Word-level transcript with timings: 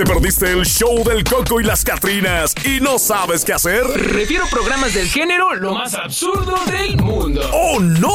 ¿Te 0.00 0.06
perdiste 0.06 0.50
el 0.50 0.64
show 0.64 1.04
del 1.04 1.22
Coco 1.24 1.60
y 1.60 1.62
las 1.62 1.84
Catrinas 1.84 2.54
y 2.64 2.80
no 2.80 2.98
sabes 2.98 3.44
qué 3.44 3.52
hacer? 3.52 3.84
Refiero 3.84 4.46
programas 4.50 4.94
del 4.94 5.06
género 5.06 5.54
lo 5.54 5.74
más 5.74 5.92
absurdo 5.92 6.56
del 6.70 6.96
mundo. 6.96 7.42
¡Oh, 7.52 7.78
no! 7.80 8.08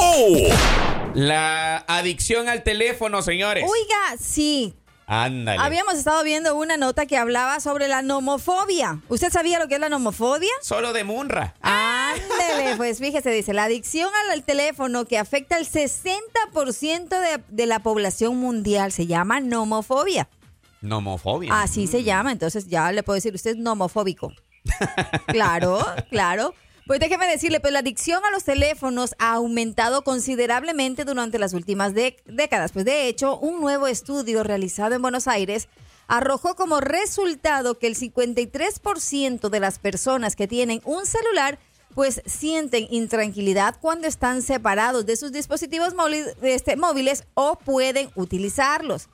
La 1.13 1.85
adicción 1.87 2.49
al 2.49 2.63
teléfono, 2.63 3.21
señores. 3.21 3.65
Oiga, 3.69 4.17
sí. 4.19 4.73
Ándale. 5.05 5.61
Habíamos 5.61 5.93
estado 5.93 6.23
viendo 6.23 6.55
una 6.55 6.77
nota 6.77 7.05
que 7.05 7.17
hablaba 7.17 7.59
sobre 7.59 7.87
la 7.87 8.01
nomofobia. 8.01 9.01
¿Usted 9.07 9.31
sabía 9.31 9.59
lo 9.59 9.67
que 9.67 9.75
es 9.75 9.79
la 9.79 9.89
nomofobia? 9.89 10.49
Solo 10.63 10.91
de 10.91 11.03
Munra. 11.03 11.53
Ándele, 11.61 12.75
pues 12.77 12.97
fíjese, 12.97 13.29
dice, 13.29 13.53
la 13.53 13.65
adicción 13.65 14.09
al 14.31 14.43
teléfono 14.43 15.05
que 15.05 15.19
afecta 15.19 15.55
al 15.55 15.67
60% 15.67 17.09
de, 17.09 17.43
de 17.47 17.65
la 17.67 17.77
población 17.77 18.37
mundial 18.37 18.91
se 18.91 19.05
llama 19.05 19.39
nomofobia. 19.39 20.27
Nomofobia. 20.85 21.61
Así 21.61 21.87
se 21.87 22.03
llama, 22.03 22.31
entonces 22.31 22.67
ya 22.67 22.91
le 22.91 23.03
puedo 23.03 23.15
decir, 23.15 23.33
usted 23.33 23.51
es 23.51 23.57
nomofóbico. 23.57 24.31
claro, 25.27 25.79
claro. 26.09 26.53
Pues 26.87 26.99
déjeme 26.99 27.25
decirle, 27.25 27.59
pues 27.59 27.73
la 27.73 27.79
adicción 27.79 28.23
a 28.23 28.31
los 28.31 28.43
teléfonos 28.43 29.15
ha 29.17 29.33
aumentado 29.33 30.03
considerablemente 30.03 31.03
durante 31.03 31.39
las 31.39 31.53
últimas 31.53 31.93
décadas. 31.95 32.71
Pues 32.71 32.85
de 32.85 33.07
hecho, 33.07 33.39
un 33.39 33.59
nuevo 33.59 33.87
estudio 33.87 34.43
realizado 34.43 34.93
en 34.93 35.01
Buenos 35.01 35.27
Aires 35.27 35.67
arrojó 36.07 36.55
como 36.55 36.81
resultado 36.81 37.79
que 37.79 37.87
el 37.87 37.95
53% 37.95 39.49
de 39.49 39.59
las 39.59 39.79
personas 39.79 40.35
que 40.35 40.47
tienen 40.47 40.81
un 40.85 41.07
celular 41.07 41.57
pues 41.95 42.21
sienten 42.25 42.87
intranquilidad 42.91 43.77
cuando 43.79 44.07
están 44.07 44.41
separados 44.41 45.05
de 45.05 45.15
sus 45.15 45.31
dispositivos 45.31 45.95
este, 46.41 46.75
móviles 46.75 47.23
o 47.33 47.57
pueden 47.57 48.09
utilizarlos. 48.15 49.07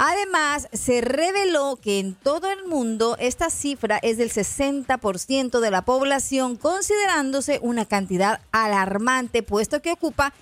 Además, 0.00 0.68
se 0.72 1.00
reveló 1.00 1.76
que 1.82 1.98
en 1.98 2.14
todo 2.14 2.48
el 2.52 2.64
mundo 2.66 3.16
esta 3.18 3.50
cifra 3.50 3.98
es 4.00 4.16
del 4.16 4.30
60% 4.30 5.58
de 5.58 5.70
la 5.72 5.82
población, 5.82 6.54
considerándose 6.54 7.58
una 7.62 7.84
cantidad 7.84 8.40
alarmante, 8.52 9.42
puesto 9.42 9.82
que 9.82 9.90
ocupa 9.90 10.32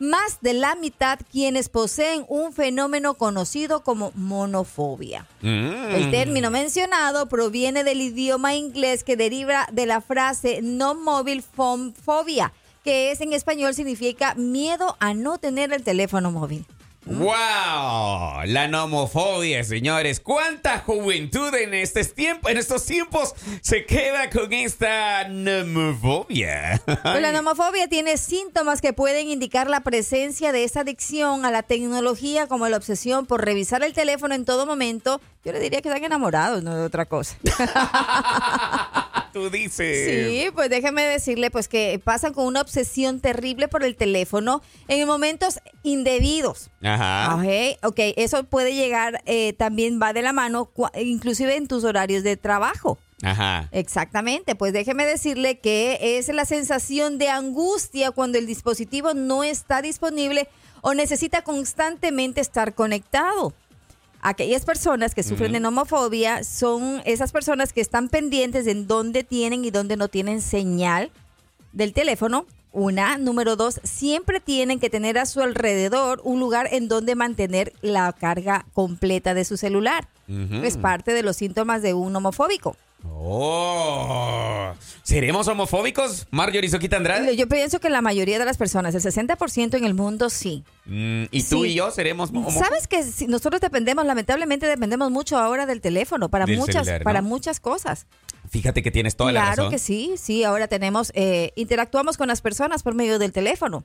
más 0.00 0.40
de 0.40 0.54
la 0.54 0.74
mitad 0.74 1.20
quienes 1.30 1.68
poseen 1.68 2.24
un 2.28 2.52
fenómeno 2.52 3.14
conocido 3.14 3.84
como 3.84 4.10
monofobia. 4.16 5.28
Mm. 5.42 5.94
El 5.94 6.10
término 6.10 6.50
mencionado 6.50 7.28
proviene 7.28 7.84
del 7.84 8.00
idioma 8.00 8.56
inglés 8.56 9.04
que 9.04 9.16
deriva 9.16 9.68
de 9.70 9.86
la 9.86 10.00
frase 10.00 10.58
no 10.60 10.96
mobile 10.96 11.40
phone 11.40 11.94
phobia, 11.94 12.52
que 12.82 13.12
es 13.12 13.20
en 13.20 13.32
español 13.32 13.74
significa 13.74 14.34
miedo 14.34 14.96
a 14.98 15.14
no 15.14 15.38
tener 15.38 15.72
el 15.72 15.84
teléfono 15.84 16.32
móvil. 16.32 16.66
¡Wow! 17.06 18.44
La 18.46 18.66
nomofobia, 18.68 19.62
señores. 19.62 20.20
¿Cuánta 20.20 20.78
juventud 20.78 21.54
en, 21.54 21.74
este 21.74 22.02
tiempo, 22.04 22.48
en 22.48 22.56
estos 22.56 22.86
tiempos 22.86 23.34
se 23.60 23.84
queda 23.84 24.30
con 24.30 24.52
esta 24.52 25.28
nomofobia? 25.28 26.80
Pues 27.14 27.20
la 27.20 27.32
nomofobia 27.32 27.88
tiene 27.88 28.16
síntomas 28.16 28.80
que 28.80 28.92
pueden 28.92 29.28
indicar 29.28 29.68
la 29.68 29.80
presencia 29.80 30.52
de 30.52 30.64
esta 30.64 30.80
adicción 30.80 31.44
a 31.44 31.50
la 31.50 31.62
tecnología, 31.62 32.46
como 32.46 32.68
la 32.68 32.76
obsesión 32.76 33.26
por 33.26 33.44
revisar 33.44 33.84
el 33.84 33.92
teléfono 33.92 34.34
en 34.34 34.44
todo 34.44 34.64
momento. 34.66 35.20
Yo 35.44 35.52
le 35.52 35.60
diría 35.60 35.82
que 35.82 35.88
están 35.88 36.04
enamorados, 36.04 36.62
no 36.62 36.74
de 36.74 36.82
otra 36.82 37.04
cosa. 37.04 37.36
Tú 39.34 39.50
dices. 39.50 40.28
Sí, 40.30 40.46
pues 40.54 40.70
déjeme 40.70 41.02
decirle 41.02 41.50
pues 41.50 41.66
que 41.66 42.00
pasan 42.02 42.32
con 42.32 42.46
una 42.46 42.60
obsesión 42.60 43.18
terrible 43.18 43.66
por 43.66 43.82
el 43.82 43.96
teléfono 43.96 44.62
en 44.86 45.04
momentos 45.08 45.58
indebidos. 45.82 46.70
Ajá. 46.84 47.34
Ok, 47.34 47.78
ok, 47.82 47.98
eso 48.16 48.44
puede 48.44 48.76
llegar, 48.76 49.24
eh, 49.26 49.52
también 49.54 49.98
va 50.00 50.12
de 50.12 50.22
la 50.22 50.32
mano, 50.32 50.70
inclusive 50.96 51.56
en 51.56 51.66
tus 51.66 51.82
horarios 51.82 52.22
de 52.22 52.36
trabajo. 52.36 52.96
Ajá. 53.22 53.68
Exactamente, 53.72 54.54
pues 54.54 54.72
déjeme 54.72 55.04
decirle 55.04 55.58
que 55.58 55.98
es 56.16 56.28
la 56.28 56.44
sensación 56.44 57.18
de 57.18 57.28
angustia 57.28 58.12
cuando 58.12 58.38
el 58.38 58.46
dispositivo 58.46 59.14
no 59.14 59.42
está 59.42 59.82
disponible 59.82 60.46
o 60.80 60.94
necesita 60.94 61.42
constantemente 61.42 62.40
estar 62.40 62.74
conectado. 62.74 63.52
Aquellas 64.26 64.64
personas 64.64 65.14
que 65.14 65.22
sufren 65.22 65.52
de 65.52 65.60
nomofobia 65.60 66.44
son 66.44 67.02
esas 67.04 67.30
personas 67.30 67.74
que 67.74 67.82
están 67.82 68.08
pendientes 68.08 68.64
de 68.64 68.74
dónde 68.74 69.22
tienen 69.22 69.66
y 69.66 69.70
dónde 69.70 69.98
no 69.98 70.08
tienen 70.08 70.40
señal 70.40 71.10
del 71.74 71.92
teléfono. 71.92 72.46
Una, 72.72 73.18
número 73.18 73.54
dos, 73.54 73.82
siempre 73.84 74.40
tienen 74.40 74.80
que 74.80 74.88
tener 74.88 75.18
a 75.18 75.26
su 75.26 75.42
alrededor 75.42 76.22
un 76.24 76.40
lugar 76.40 76.70
en 76.72 76.88
donde 76.88 77.16
mantener 77.16 77.74
la 77.82 78.10
carga 78.14 78.64
completa 78.72 79.34
de 79.34 79.44
su 79.44 79.58
celular. 79.58 80.08
Es 80.62 80.78
parte 80.78 81.12
de 81.12 81.22
los 81.22 81.36
síntomas 81.36 81.82
de 81.82 81.92
un 81.92 82.16
homofóbico. 82.16 82.78
Oh. 83.02 84.72
¿Seremos 85.02 85.46
homofóbicos, 85.48 86.26
Marjorie 86.30 86.70
Soquita 86.70 86.96
Andrade? 86.96 87.36
Yo 87.36 87.46
pienso 87.48 87.78
que 87.80 87.90
la 87.90 88.00
mayoría 88.00 88.38
de 88.38 88.44
las 88.44 88.56
personas, 88.56 88.94
el 88.94 89.02
60% 89.02 89.76
en 89.76 89.84
el 89.84 89.94
mundo, 89.94 90.30
sí. 90.30 90.64
Mm, 90.86 91.24
¿Y 91.30 91.42
tú 91.42 91.62
Sí. 91.64 91.70
y 91.70 91.74
yo 91.74 91.90
seremos 91.90 92.30
homofóbicos? 92.30 92.66
¿Sabes 92.66 92.88
que 92.88 93.02
si 93.02 93.26
nosotros 93.26 93.60
dependemos, 93.60 94.06
lamentablemente 94.06 94.66
dependemos 94.66 95.10
mucho 95.10 95.36
ahora 95.38 95.66
del 95.66 95.80
teléfono 95.80 96.28
para 96.30 96.46
Del 96.46 96.56
muchas, 96.58 96.84
celular, 96.86 97.00
¿no? 97.00 97.04
para 97.04 97.22
muchas 97.22 97.60
cosas? 97.60 98.06
Fíjate 98.48 98.82
que 98.82 98.90
tienes 98.90 99.16
toda 99.16 99.32
la 99.32 99.40
claro 99.40 99.56
razón. 99.56 99.70
que 99.72 99.78
sí, 99.78 100.14
sí. 100.16 100.44
Ahora 100.44 100.68
tenemos, 100.68 101.10
eh, 101.14 101.52
interactuamos 101.56 102.16
con 102.16 102.28
las 102.28 102.40
personas 102.40 102.82
por 102.82 102.94
medio 102.94 103.18
del 103.18 103.32
teléfono. 103.32 103.84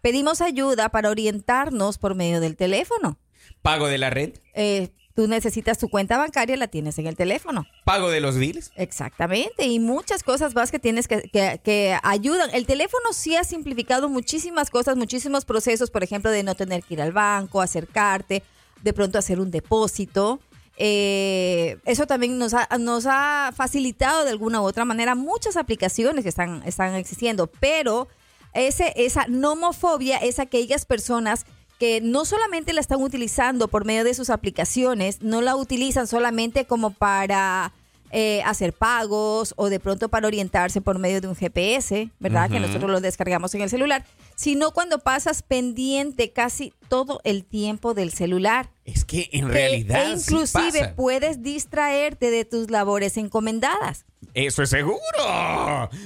Pedimos 0.00 0.40
ayuda 0.40 0.88
para 0.90 1.10
orientarnos 1.10 1.98
por 1.98 2.14
medio 2.14 2.40
del 2.40 2.56
teléfono. 2.56 3.18
Pago 3.62 3.86
de 3.88 3.98
la 3.98 4.10
red, 4.10 4.32
Eh, 4.54 4.90
tú 5.16 5.26
necesitas 5.26 5.78
tu 5.78 5.88
cuenta 5.88 6.16
bancaria, 6.18 6.56
la 6.56 6.68
tienes 6.68 6.96
en 6.98 7.06
el 7.08 7.16
teléfono. 7.16 7.66
pago 7.84 8.10
de 8.10 8.20
los 8.20 8.36
bills. 8.36 8.70
Exactamente, 8.76 9.66
y 9.66 9.80
muchas 9.80 10.22
cosas 10.22 10.54
más 10.54 10.70
que 10.70 10.78
tienes 10.78 11.08
que, 11.08 11.22
que- 11.22 11.60
que 11.64 11.96
ayudan. 12.04 12.50
El 12.54 12.66
teléfono 12.66 13.12
sí 13.12 13.34
ha 13.34 13.42
simplificado 13.42 14.08
muchísimas 14.08 14.70
cosas, 14.70 14.96
muchísimos 14.96 15.44
procesos, 15.44 15.90
por 15.90 16.04
ejemplo, 16.04 16.30
de 16.30 16.42
no 16.44 16.54
tener 16.54 16.84
que 16.84 16.94
ir 16.94 17.02
al 17.02 17.10
banco, 17.12 17.60
acercarte, 17.62 18.42
de 18.82 18.92
pronto 18.92 19.18
hacer 19.18 19.40
un 19.40 19.50
depósito. 19.50 20.38
Eh, 20.78 21.78
eso 21.86 22.06
también 22.06 22.36
nos 22.38 22.52
ha, 22.52 22.68
nos 22.78 23.06
ha 23.08 23.50
facilitado 23.56 24.24
de 24.24 24.30
alguna 24.30 24.60
u 24.60 24.64
otra 24.64 24.84
manera 24.84 25.14
muchas 25.14 25.56
aplicaciones 25.56 26.22
que 26.22 26.28
están, 26.28 26.62
están 26.66 26.94
existiendo, 26.94 27.46
pero 27.46 28.08
ese, 28.52 28.92
esa 28.96 29.26
nomofobia 29.26 30.18
es 30.18 30.38
aquellas 30.38 30.84
personas 30.84 31.46
que 31.78 32.00
no 32.00 32.24
solamente 32.24 32.72
la 32.72 32.80
están 32.80 33.02
utilizando 33.02 33.68
por 33.68 33.84
medio 33.84 34.04
de 34.04 34.14
sus 34.14 34.30
aplicaciones, 34.30 35.22
no 35.22 35.42
la 35.42 35.56
utilizan 35.56 36.06
solamente 36.06 36.64
como 36.64 36.90
para 36.90 37.72
eh, 38.12 38.40
hacer 38.44 38.72
pagos 38.72 39.52
o 39.56 39.68
de 39.68 39.78
pronto 39.80 40.08
para 40.08 40.26
orientarse 40.26 40.80
por 40.80 40.98
medio 40.98 41.20
de 41.20 41.28
un 41.28 41.34
GPS, 41.36 42.10
¿verdad? 42.18 42.48
Que 42.48 42.60
nosotros 42.60 42.90
lo 42.90 43.00
descargamos 43.00 43.54
en 43.54 43.60
el 43.62 43.68
celular, 43.68 44.04
sino 44.36 44.70
cuando 44.70 45.00
pasas 45.00 45.42
pendiente 45.42 46.30
casi 46.30 46.72
todo 46.88 47.20
el 47.24 47.44
tiempo 47.44 47.94
del 47.94 48.12
celular. 48.12 48.70
Es 48.84 49.04
que 49.04 49.28
en 49.32 49.46
Que- 49.48 49.52
realidad 49.52 50.12
e 50.12 50.18
sí 50.18 50.32
inclusive 50.32 50.80
pasa. 50.80 50.94
puedes 50.94 51.42
distraerte 51.42 52.30
de 52.30 52.44
tus 52.44 52.70
labores 52.70 53.16
encomendadas. 53.16 54.04
Eso 54.34 54.62
es 54.62 54.70
seguro. 54.70 55.00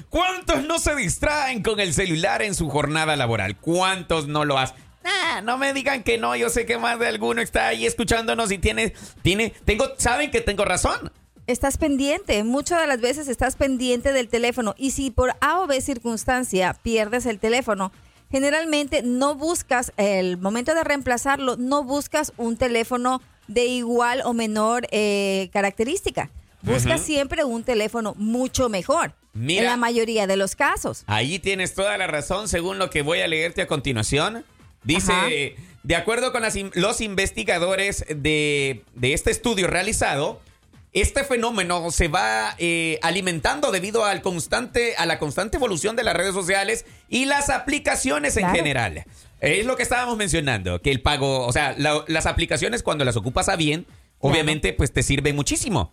¿Cuántos 0.09 0.65
no 0.65 0.79
se 0.79 0.95
distraen 0.97 1.63
con 1.63 1.81
el 1.81 1.93
celular 1.93 2.43
en 2.43 2.55
su 2.55 2.69
jornada 2.71 3.15
laboral? 3.17 3.57
¿Cuántos 3.59 4.27
no 4.27 4.45
lo 4.45 4.59
hacen? 4.59 4.77
Nah, 5.03 5.41
no 5.41 5.59
me 5.59 5.73
digan 5.73 6.03
que 6.03 6.19
no. 6.19 6.37
Yo 6.37 6.51
sé 6.51 6.67
que 6.67 6.79
más 6.79 6.99
de 6.99 7.07
alguno 7.07 7.41
está 7.41 7.69
ahí 7.69 7.87
escuchándonos 7.87 8.53
y 8.53 8.59
tiene, 8.59 8.95
tiene, 9.23 9.55
tengo, 9.65 9.87
saben 9.97 10.31
que 10.31 10.41
tengo 10.41 10.65
razón. 10.65 11.13
Estás 11.47 11.79
pendiente, 11.79 12.45
muchas 12.45 12.81
de 12.81 12.87
las 12.87 13.01
veces 13.01 13.27
estás 13.27 13.57
pendiente 13.57 14.13
del 14.13 14.29
teléfono 14.29 14.75
y 14.79 14.93
si 14.93 15.11
por 15.11 15.35
A 15.41 15.61
o 15.61 15.67
B 15.67 15.81
circunstancia 15.81 16.75
pierdes 16.75 17.27
el 17.27 17.41
teléfono, 17.41 17.91
generalmente 18.31 19.03
no 19.03 19.35
buscas, 19.35 19.93
el 19.97 20.37
momento 20.37 20.75
de 20.75 20.85
reemplazarlo, 20.85 21.57
no 21.57 21.83
buscas 21.83 22.33
un 22.37 22.57
teléfono 22.57 23.21
de 23.49 23.67
igual 23.67 24.23
o 24.25 24.33
menor 24.33 24.87
eh, 24.93 25.51
característica. 25.53 26.31
Buscas 26.63 27.01
siempre 27.01 27.43
un 27.43 27.65
teléfono 27.65 28.15
mucho 28.17 28.69
mejor. 28.69 29.15
Mira. 29.33 29.63
en 29.63 29.67
la 29.69 29.77
mayoría 29.77 30.27
de 30.27 30.37
los 30.37 30.57
casos. 30.57 31.05
Ahí 31.07 31.39
tienes 31.39 31.75
toda 31.75 31.97
la 31.97 32.09
razón, 32.09 32.49
según 32.49 32.79
lo 32.79 32.91
que 32.91 33.03
voy 33.03 33.21
a 33.21 33.29
leerte 33.29 33.63
a 33.63 33.69
continuación. 33.69 34.45
Dice, 34.83 35.13
Ajá. 35.13 35.63
de 35.83 35.97
acuerdo 35.97 36.33
con 36.33 36.43
las 36.43 36.57
los 36.75 37.01
investigadores 37.01 38.05
de, 38.09 38.83
de 38.95 39.13
este 39.13 39.31
estudio 39.31 39.67
realizado, 39.67 40.41
este 40.93 41.23
fenómeno 41.23 41.91
se 41.93 42.09
va 42.09 42.55
eh, 42.59 42.99
alimentando 43.03 43.71
debido 43.71 44.05
al 44.05 44.23
constante, 44.23 44.97
a 44.97 45.07
la 45.07 45.19
constante 45.21 45.57
evolución 45.59 45.95
de 45.97 46.03
las 46.03 46.17
redes 46.17 46.35
sociales 46.35 46.85
y 47.09 47.27
las 47.27 47.49
aplicaciones 47.51 48.37
en 48.37 48.43
Claro. 48.43 48.57
general. 48.57 49.05
Es 49.41 49.65
lo 49.67 49.77
que 49.77 49.83
estábamos 49.85 50.17
mencionando, 50.17 50.83
que 50.83 50.91
el 50.91 51.01
pago, 51.01 51.47
o 51.47 51.53
sea, 51.53 51.75
la- 51.79 52.05
las 52.09 52.27
aplicaciones 52.27 52.83
cuando 52.83 53.05
las 53.05 53.17
ocupas 53.17 53.49
a 53.49 53.57
bien, 53.57 53.87
obviamente, 54.19 54.73
pues 54.73 54.93
te 54.93 55.03
sirven 55.03 55.37
muchísimo. 55.37 55.93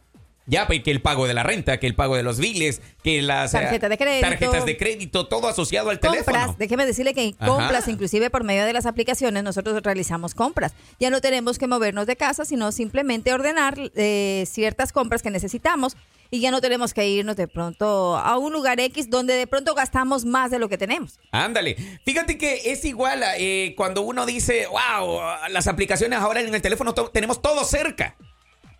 Ya, 0.49 0.65
que 0.65 0.91
el 0.91 1.01
pago 1.01 1.27
de 1.27 1.33
la 1.33 1.43
renta, 1.43 1.77
que 1.77 1.87
el 1.87 1.93
pago 1.93 2.15
de 2.15 2.23
los 2.23 2.39
biles, 2.39 2.81
que 3.03 3.21
las 3.21 3.53
eh, 3.53 3.57
Tarjeta 3.59 3.89
de 3.89 3.97
crédito. 3.97 4.27
tarjetas 4.29 4.65
de 4.65 4.77
crédito, 4.77 5.27
todo 5.27 5.49
asociado 5.49 5.89
al 5.89 5.99
compras, 5.99 6.25
teléfono. 6.25 6.55
déjeme 6.57 6.85
decirle 6.85 7.13
que 7.13 7.35
Ajá. 7.37 7.47
compras, 7.51 7.87
inclusive 7.89 8.29
por 8.29 8.45
medio 8.45 8.65
de 8.65 8.71
las 8.71 8.85
aplicaciones, 8.85 9.43
nosotros 9.43 9.81
realizamos 9.83 10.33
compras. 10.33 10.73
Ya 11.01 11.09
no 11.09 11.19
tenemos 11.19 11.57
que 11.57 11.67
movernos 11.67 12.07
de 12.07 12.15
casa, 12.15 12.45
sino 12.45 12.71
simplemente 12.71 13.33
ordenar 13.33 13.77
eh, 13.95 14.45
ciertas 14.49 14.93
compras 14.93 15.21
que 15.21 15.31
necesitamos 15.31 15.97
y 16.31 16.39
ya 16.39 16.51
no 16.51 16.61
tenemos 16.61 16.93
que 16.93 17.07
irnos 17.07 17.35
de 17.35 17.47
pronto 17.47 18.17
a 18.17 18.37
un 18.37 18.51
lugar 18.53 18.79
X 18.79 19.09
donde 19.09 19.33
de 19.33 19.47
pronto 19.47 19.75
gastamos 19.75 20.23
más 20.25 20.49
de 20.51 20.59
lo 20.59 20.69
que 20.69 20.77
tenemos. 20.77 21.19
Ándale. 21.31 21.75
Fíjate 22.05 22.37
que 22.37 22.71
es 22.71 22.83
igual 22.85 23.21
eh, 23.37 23.73
cuando 23.75 24.01
uno 24.01 24.25
dice, 24.25 24.65
wow, 24.67 25.19
las 25.49 25.67
aplicaciones 25.67 26.19
ahora 26.19 26.39
en 26.41 26.53
el 26.55 26.61
teléfono 26.61 26.93
to- 26.93 27.09
tenemos 27.09 27.41
todo 27.41 27.63
cerca. 27.65 28.15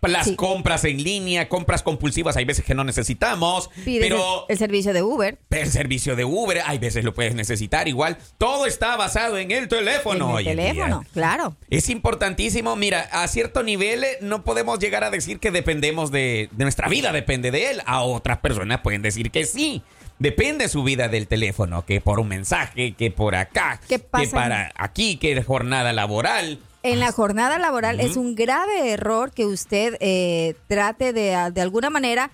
Las 0.02 0.26
Sí. 0.26 0.36
compras 0.36 0.84
en 0.84 1.02
línea, 1.02 1.48
compras 1.48 1.82
compulsivas, 1.82 2.36
hay 2.36 2.44
veces 2.44 2.64
que 2.64 2.74
no 2.74 2.84
necesitamos, 2.84 3.68
Pides 3.84 4.00
pero 4.08 4.46
el, 4.48 4.52
el 4.52 4.58
servicio 4.58 4.92
de 4.92 5.02
Uber. 5.02 5.38
el 5.50 5.70
servicio 5.70 6.14
de 6.16 6.24
Uber, 6.24 6.60
hay 6.64 6.78
veces 6.78 7.04
lo 7.04 7.12
puedes 7.14 7.34
necesitar 7.34 7.88
igual. 7.88 8.16
Todo 8.38 8.66
está 8.66 8.96
basado 8.96 9.38
en 9.38 9.50
el 9.50 9.66
teléfono. 9.68 10.38
en 10.38 10.46
el 10.48 10.56
día. 10.56 10.66
teléfono, 10.72 11.04
claro. 11.12 11.56
Es 11.68 11.88
importantísimo, 11.88 12.76
mira, 12.76 13.08
a 13.12 13.26
cierto 13.28 13.62
nivel 13.62 14.04
eh, 14.04 14.18
no 14.20 14.44
podemos 14.44 14.78
llegar 14.78 15.02
a 15.04 15.10
decir 15.10 15.40
que 15.40 15.50
dependemos 15.50 16.10
de, 16.10 16.48
de 16.52 16.64
nuestra 16.64 16.88
vida, 16.88 17.12
depende 17.12 17.50
de 17.50 17.70
él. 17.70 17.82
A 17.84 18.02
otras 18.02 18.38
personas 18.38 18.80
pueden 18.82 19.02
decir 19.02 19.30
que 19.30 19.44
sí. 19.46 19.82
Depende 20.20 20.68
su 20.68 20.82
vida 20.82 21.06
del 21.08 21.28
teléfono, 21.28 21.84
que 21.84 22.00
por 22.00 22.18
un 22.18 22.26
mensaje, 22.28 22.94
que 22.94 23.10
por 23.12 23.36
acá, 23.36 23.80
¿Qué 23.88 23.98
que 24.00 24.28
para 24.28 24.72
aquí, 24.76 25.16
que 25.16 25.40
jornada 25.44 25.92
laboral. 25.92 26.58
En 26.82 27.00
la 27.00 27.12
jornada 27.12 27.58
laboral 27.58 28.00
es 28.00 28.16
un 28.16 28.34
grave 28.34 28.90
error 28.92 29.32
que 29.32 29.46
usted 29.46 29.96
eh, 30.00 30.54
trate 30.68 31.12
de, 31.12 31.50
de 31.52 31.60
alguna 31.60 31.90
manera 31.90 32.30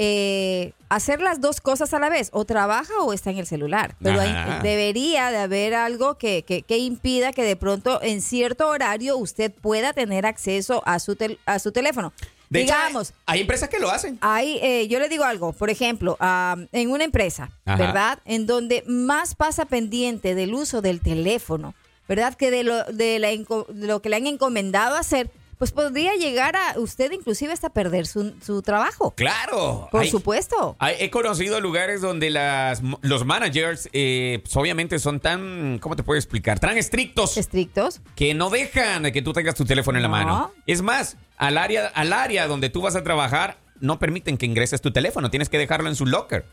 eh, 0.00 0.72
hacer 0.88 1.20
las 1.20 1.40
dos 1.40 1.60
cosas 1.60 1.92
a 1.92 1.98
la 1.98 2.08
vez, 2.08 2.30
o 2.32 2.44
trabaja 2.44 2.94
o 3.00 3.12
está 3.12 3.30
en 3.30 3.38
el 3.38 3.46
celular. 3.46 3.96
Pero 4.00 4.20
hay- 4.20 4.60
debería 4.62 5.30
de 5.32 5.38
haber 5.38 5.74
algo 5.74 6.16
que, 6.16 6.44
que- 6.44 6.62
que 6.62 6.78
impida 6.78 7.32
que 7.32 7.42
de 7.42 7.56
pronto 7.56 8.00
en 8.00 8.22
cierto 8.22 8.68
horario 8.68 9.16
usted 9.16 9.52
pueda 9.52 9.92
tener 9.92 10.24
acceso 10.26 10.82
a 10.86 11.00
su, 11.00 11.16
tel- 11.16 11.38
a 11.46 11.58
su 11.58 11.72
teléfono. 11.72 12.12
De 12.48 12.62
hecho, 12.62 12.72
Digamos, 12.74 13.12
hay 13.26 13.40
empresas 13.42 13.68
que 13.68 13.78
lo 13.80 13.90
hacen. 13.90 14.16
hay, 14.22 14.58
eh, 14.62 14.86
yo 14.88 15.00
le 15.00 15.08
digo 15.10 15.24
algo, 15.24 15.52
por 15.52 15.68
ejemplo, 15.68 16.16
ah, 16.20 16.56
en 16.72 16.90
una 16.90 17.04
empresa, 17.04 17.50
Ajá. 17.66 17.76
¿verdad? 17.76 18.18
En 18.24 18.46
donde 18.46 18.84
más 18.86 19.34
pasa 19.34 19.64
pendiente 19.66 20.34
del 20.34 20.54
uso 20.54 20.80
del 20.80 21.00
teléfono, 21.00 21.74
¿verdad? 22.08 22.34
Que 22.34 22.50
de 22.50 22.64
lo, 22.64 22.82
de 22.84 23.18
la 23.18 23.28
de 23.28 23.86
lo 23.86 24.00
que 24.02 24.08
le 24.08 24.16
han 24.16 24.26
encomendado 24.26 24.96
hacer, 24.96 25.30
pues 25.58 25.72
podría 25.72 26.14
llegar 26.14 26.54
a 26.54 26.78
usted 26.78 27.10
inclusive 27.10 27.52
hasta 27.52 27.70
perder 27.70 28.06
su, 28.06 28.32
su 28.40 28.62
trabajo. 28.62 29.12
Claro. 29.16 29.88
Por 29.90 30.02
hay- 30.02 30.10
supuesto. 30.10 30.76
hay- 30.78 30.94
he 31.00 31.10
conocido 31.10 31.60
lugares 31.60 32.00
donde 32.00 32.30
las, 32.30 32.80
los 33.00 33.24
managers, 33.24 33.88
eh, 33.92 34.38
pues, 34.44 34.56
obviamente, 34.56 35.00
son 35.00 35.18
tan, 35.18 35.80
¿cómo 35.80 35.96
te 35.96 36.04
puedo 36.04 36.16
explicar? 36.16 36.60
Tan 36.60 36.78
estrictos. 36.78 37.36
Estrictos. 37.36 38.00
que 38.14 38.34
no 38.34 38.50
dejan 38.50 39.10
que 39.10 39.20
tú 39.20 39.32
tengas 39.32 39.56
tu 39.56 39.64
teléfono 39.64 39.98
en 39.98 40.02
la 40.02 40.08
No. 40.08 40.12
mano. 40.12 40.52
Es 40.66 40.80
más, 40.80 41.16
al 41.36 41.58
área, 41.58 41.88
al 41.88 42.12
área 42.12 42.46
donde 42.46 42.70
tú 42.70 42.80
vas 42.82 42.94
a 42.94 43.02
trabajar, 43.02 43.58
no 43.80 43.98
permiten 43.98 44.38
que 44.38 44.46
ingreses 44.46 44.80
tu 44.80 44.92
teléfono. 44.92 45.28
Tienes 45.28 45.48
que 45.48 45.58
dejarlo 45.58 45.88
en 45.88 45.96
su 45.96 46.06
locker. 46.06 46.44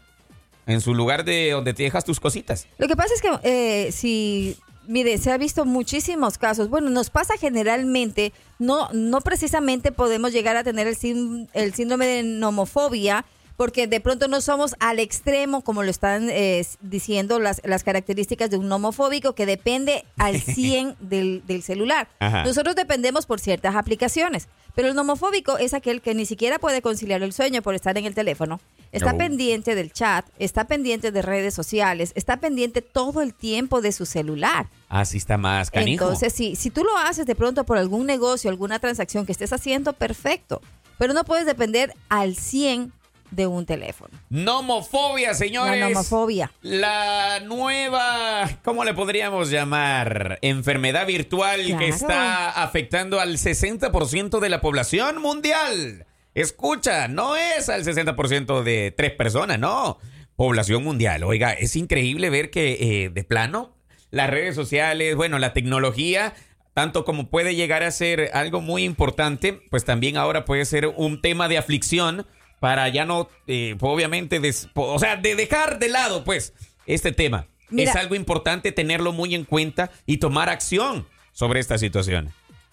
En 0.68 0.81
su 0.81 0.96
lugar 0.96 1.25
de 1.25 1.51
donde 1.51 1.75
te 1.75 1.84
dejas 1.84 2.06
tus 2.06 2.19
cositas. 2.19 2.68
Lo 2.80 2.88
que 2.88 2.96
pasa 2.96 3.13
es 3.13 3.22
que 3.22 3.30
eh, 3.44 3.92
si, 3.92 4.58
mire, 4.88 5.18
se 5.18 5.32
ha 5.32 5.38
visto 5.38 5.66
muchísimos 5.66 6.38
casos. 6.38 6.70
Bueno, 6.70 6.90
nos 6.90 7.10
pasa 7.10 7.38
generalmente, 7.38 8.34
no, 8.60 8.90
no 8.94 9.22
precisamente 9.22 9.92
podemos 9.92 10.32
llegar 10.32 10.58
a 10.58 10.64
tener 10.64 10.88
el, 10.88 11.48
el 11.54 11.74
síndrome 11.74 12.06
de 12.08 12.24
nomofobia, 12.24 13.26
porque 13.57 13.88
de 13.88 14.02
pronto 14.02 14.28
no 14.28 14.42
somos 14.42 14.75
al 14.80 15.00
extremo, 15.00 15.62
como 15.62 15.84
lo 15.84 15.90
están 15.90 16.30
eh, 16.30 16.66
diciendo 16.81 17.40
las, 17.40 17.62
las 17.63 17.84
características 17.84 18.50
de 18.50 18.57
un 18.57 18.68
nomofóbico, 18.68 19.34
que 19.34 19.46
depende 19.46 20.04
al 20.18 20.42
100 20.42 20.96
del, 21.00 21.44
del 21.48 21.63
celular. 21.63 22.07
Ajá. 22.19 22.44
Nosotros 22.44 22.75
dependemos 22.75 23.25
por 23.25 23.40
ciertas 23.40 23.75
aplicaciones, 23.75 24.48
pero 24.75 24.90
el 24.90 24.96
nomofóbico 24.96 25.57
es 25.57 25.74
aquel 25.74 26.02
que 26.02 26.13
ni 26.16 26.25
siquiera 26.25 26.60
puede 26.60 26.81
conciliar 26.81 27.24
el 27.24 27.31
sueño 27.34 27.62
por 27.62 27.75
estar 27.75 27.98
en 27.98 28.06
el 28.06 28.13
teléfono. 28.13 28.60
Está 28.92 29.12
No. 29.13 29.18
pendiente 29.18 29.75
del 29.75 29.92
chat, 29.92 30.25
está 30.40 30.66
pendiente 30.66 31.12
de 31.12 31.22
redes 31.22 31.54
sociales, 31.54 32.12
está 32.16 32.38
pendiente 32.38 32.81
todo 32.81 33.22
el 33.22 33.34
tiempo 33.34 33.81
de 33.81 33.92
su 33.92 34.06
celular. 34.06 34.68
Así 34.90 35.18
está 35.18 35.38
más 35.38 35.72
canijo. 35.72 36.04
Entonces, 36.06 36.31
si, 36.34 36.56
si 36.56 36.69
tú 36.69 36.84
lo 36.84 36.96
haces 36.98 37.25
de 37.25 37.36
pronto 37.36 37.63
por 37.66 37.78
algún 37.78 38.06
negocio, 38.06 38.50
alguna 38.50 38.80
transacción 38.80 39.25
que 39.25 39.31
estés 39.31 39.51
haciendo, 39.54 39.94
perfecto. 39.94 40.62
Pero 40.98 41.13
no 41.13 41.25
puedes 41.25 41.46
depender 41.46 41.94
al 42.08 42.36
100 42.38 42.94
de 43.36 43.48
un 43.48 43.66
teléfono. 43.66 44.18
Nomofobia, 44.30 45.34
señores. 45.34 45.80
La 45.80 45.90
nomofobia. 45.90 46.52
La 46.62 47.40
nueva, 47.44 48.50
¿cómo 48.64 48.84
le 48.84 48.94
podríamos 48.94 49.50
llamar? 49.52 50.40
Enfermedad 50.42 51.06
virtual 51.08 51.62
Claro. 51.64 51.80
que 51.80 51.88
está 51.90 52.50
afectando 52.64 53.20
al 53.20 53.38
60% 53.38 54.40
de 54.40 54.50
la 54.50 54.62
población 54.62 55.22
mundial. 55.22 56.06
Escucha, 56.34 57.08
no 57.08 57.36
es 57.36 57.70
al 57.70 57.84
60% 57.84 58.64
de 58.64 58.94
tres 58.96 59.12
personas, 59.12 59.58
no. 59.60 60.00
Población 60.36 60.84
mundial. 60.84 61.24
Oiga, 61.24 61.54
es 61.54 61.76
increíble 61.76 62.30
ver 62.30 62.50
que 62.50 63.04
eh, 63.06 63.10
de 63.10 63.24
plano 63.24 63.76
las 64.12 64.30
redes 64.30 64.56
sociales, 64.56 65.16
bueno, 65.16 65.40
la 65.40 65.54
tecnología, 65.54 66.34
tanto 66.74 67.06
como 67.06 67.30
puede 67.30 67.56
llegar 67.56 67.84
a 67.84 67.92
ser 67.92 68.32
algo 68.34 68.60
muy 68.62 68.84
importante, 68.84 69.54
pues 69.70 69.86
también 69.86 70.18
ahora 70.18 70.44
puede 70.46 70.66
ser 70.66 70.88
un 70.88 71.22
tema 71.22 71.48
de 71.48 71.58
aflicción 71.58 72.26
para 72.65 72.89
ya 72.89 73.06
no, 73.06 73.29
eh, 73.45 73.75
obviamente, 73.79 74.39
des- 74.39 74.69
o 74.73 74.97
sea, 74.97 75.17
de 75.17 75.35
dejar 75.35 75.77
de 75.77 75.88
lado, 75.88 76.23
pues, 76.23 76.51
este 76.88 77.12
tema. 77.12 77.45
Mira. 77.69 77.91
es 77.91 77.95
algo 77.95 78.15
importante 78.15 78.71
tenerlo 78.71 79.12
muy 79.12 79.35
en 79.35 79.44
cuenta 79.45 79.91
y 80.07 80.17
tomar 80.17 80.50
acción 80.50 81.07
sobre 81.31 81.59
esta 81.59 81.77
situación. 81.77 82.31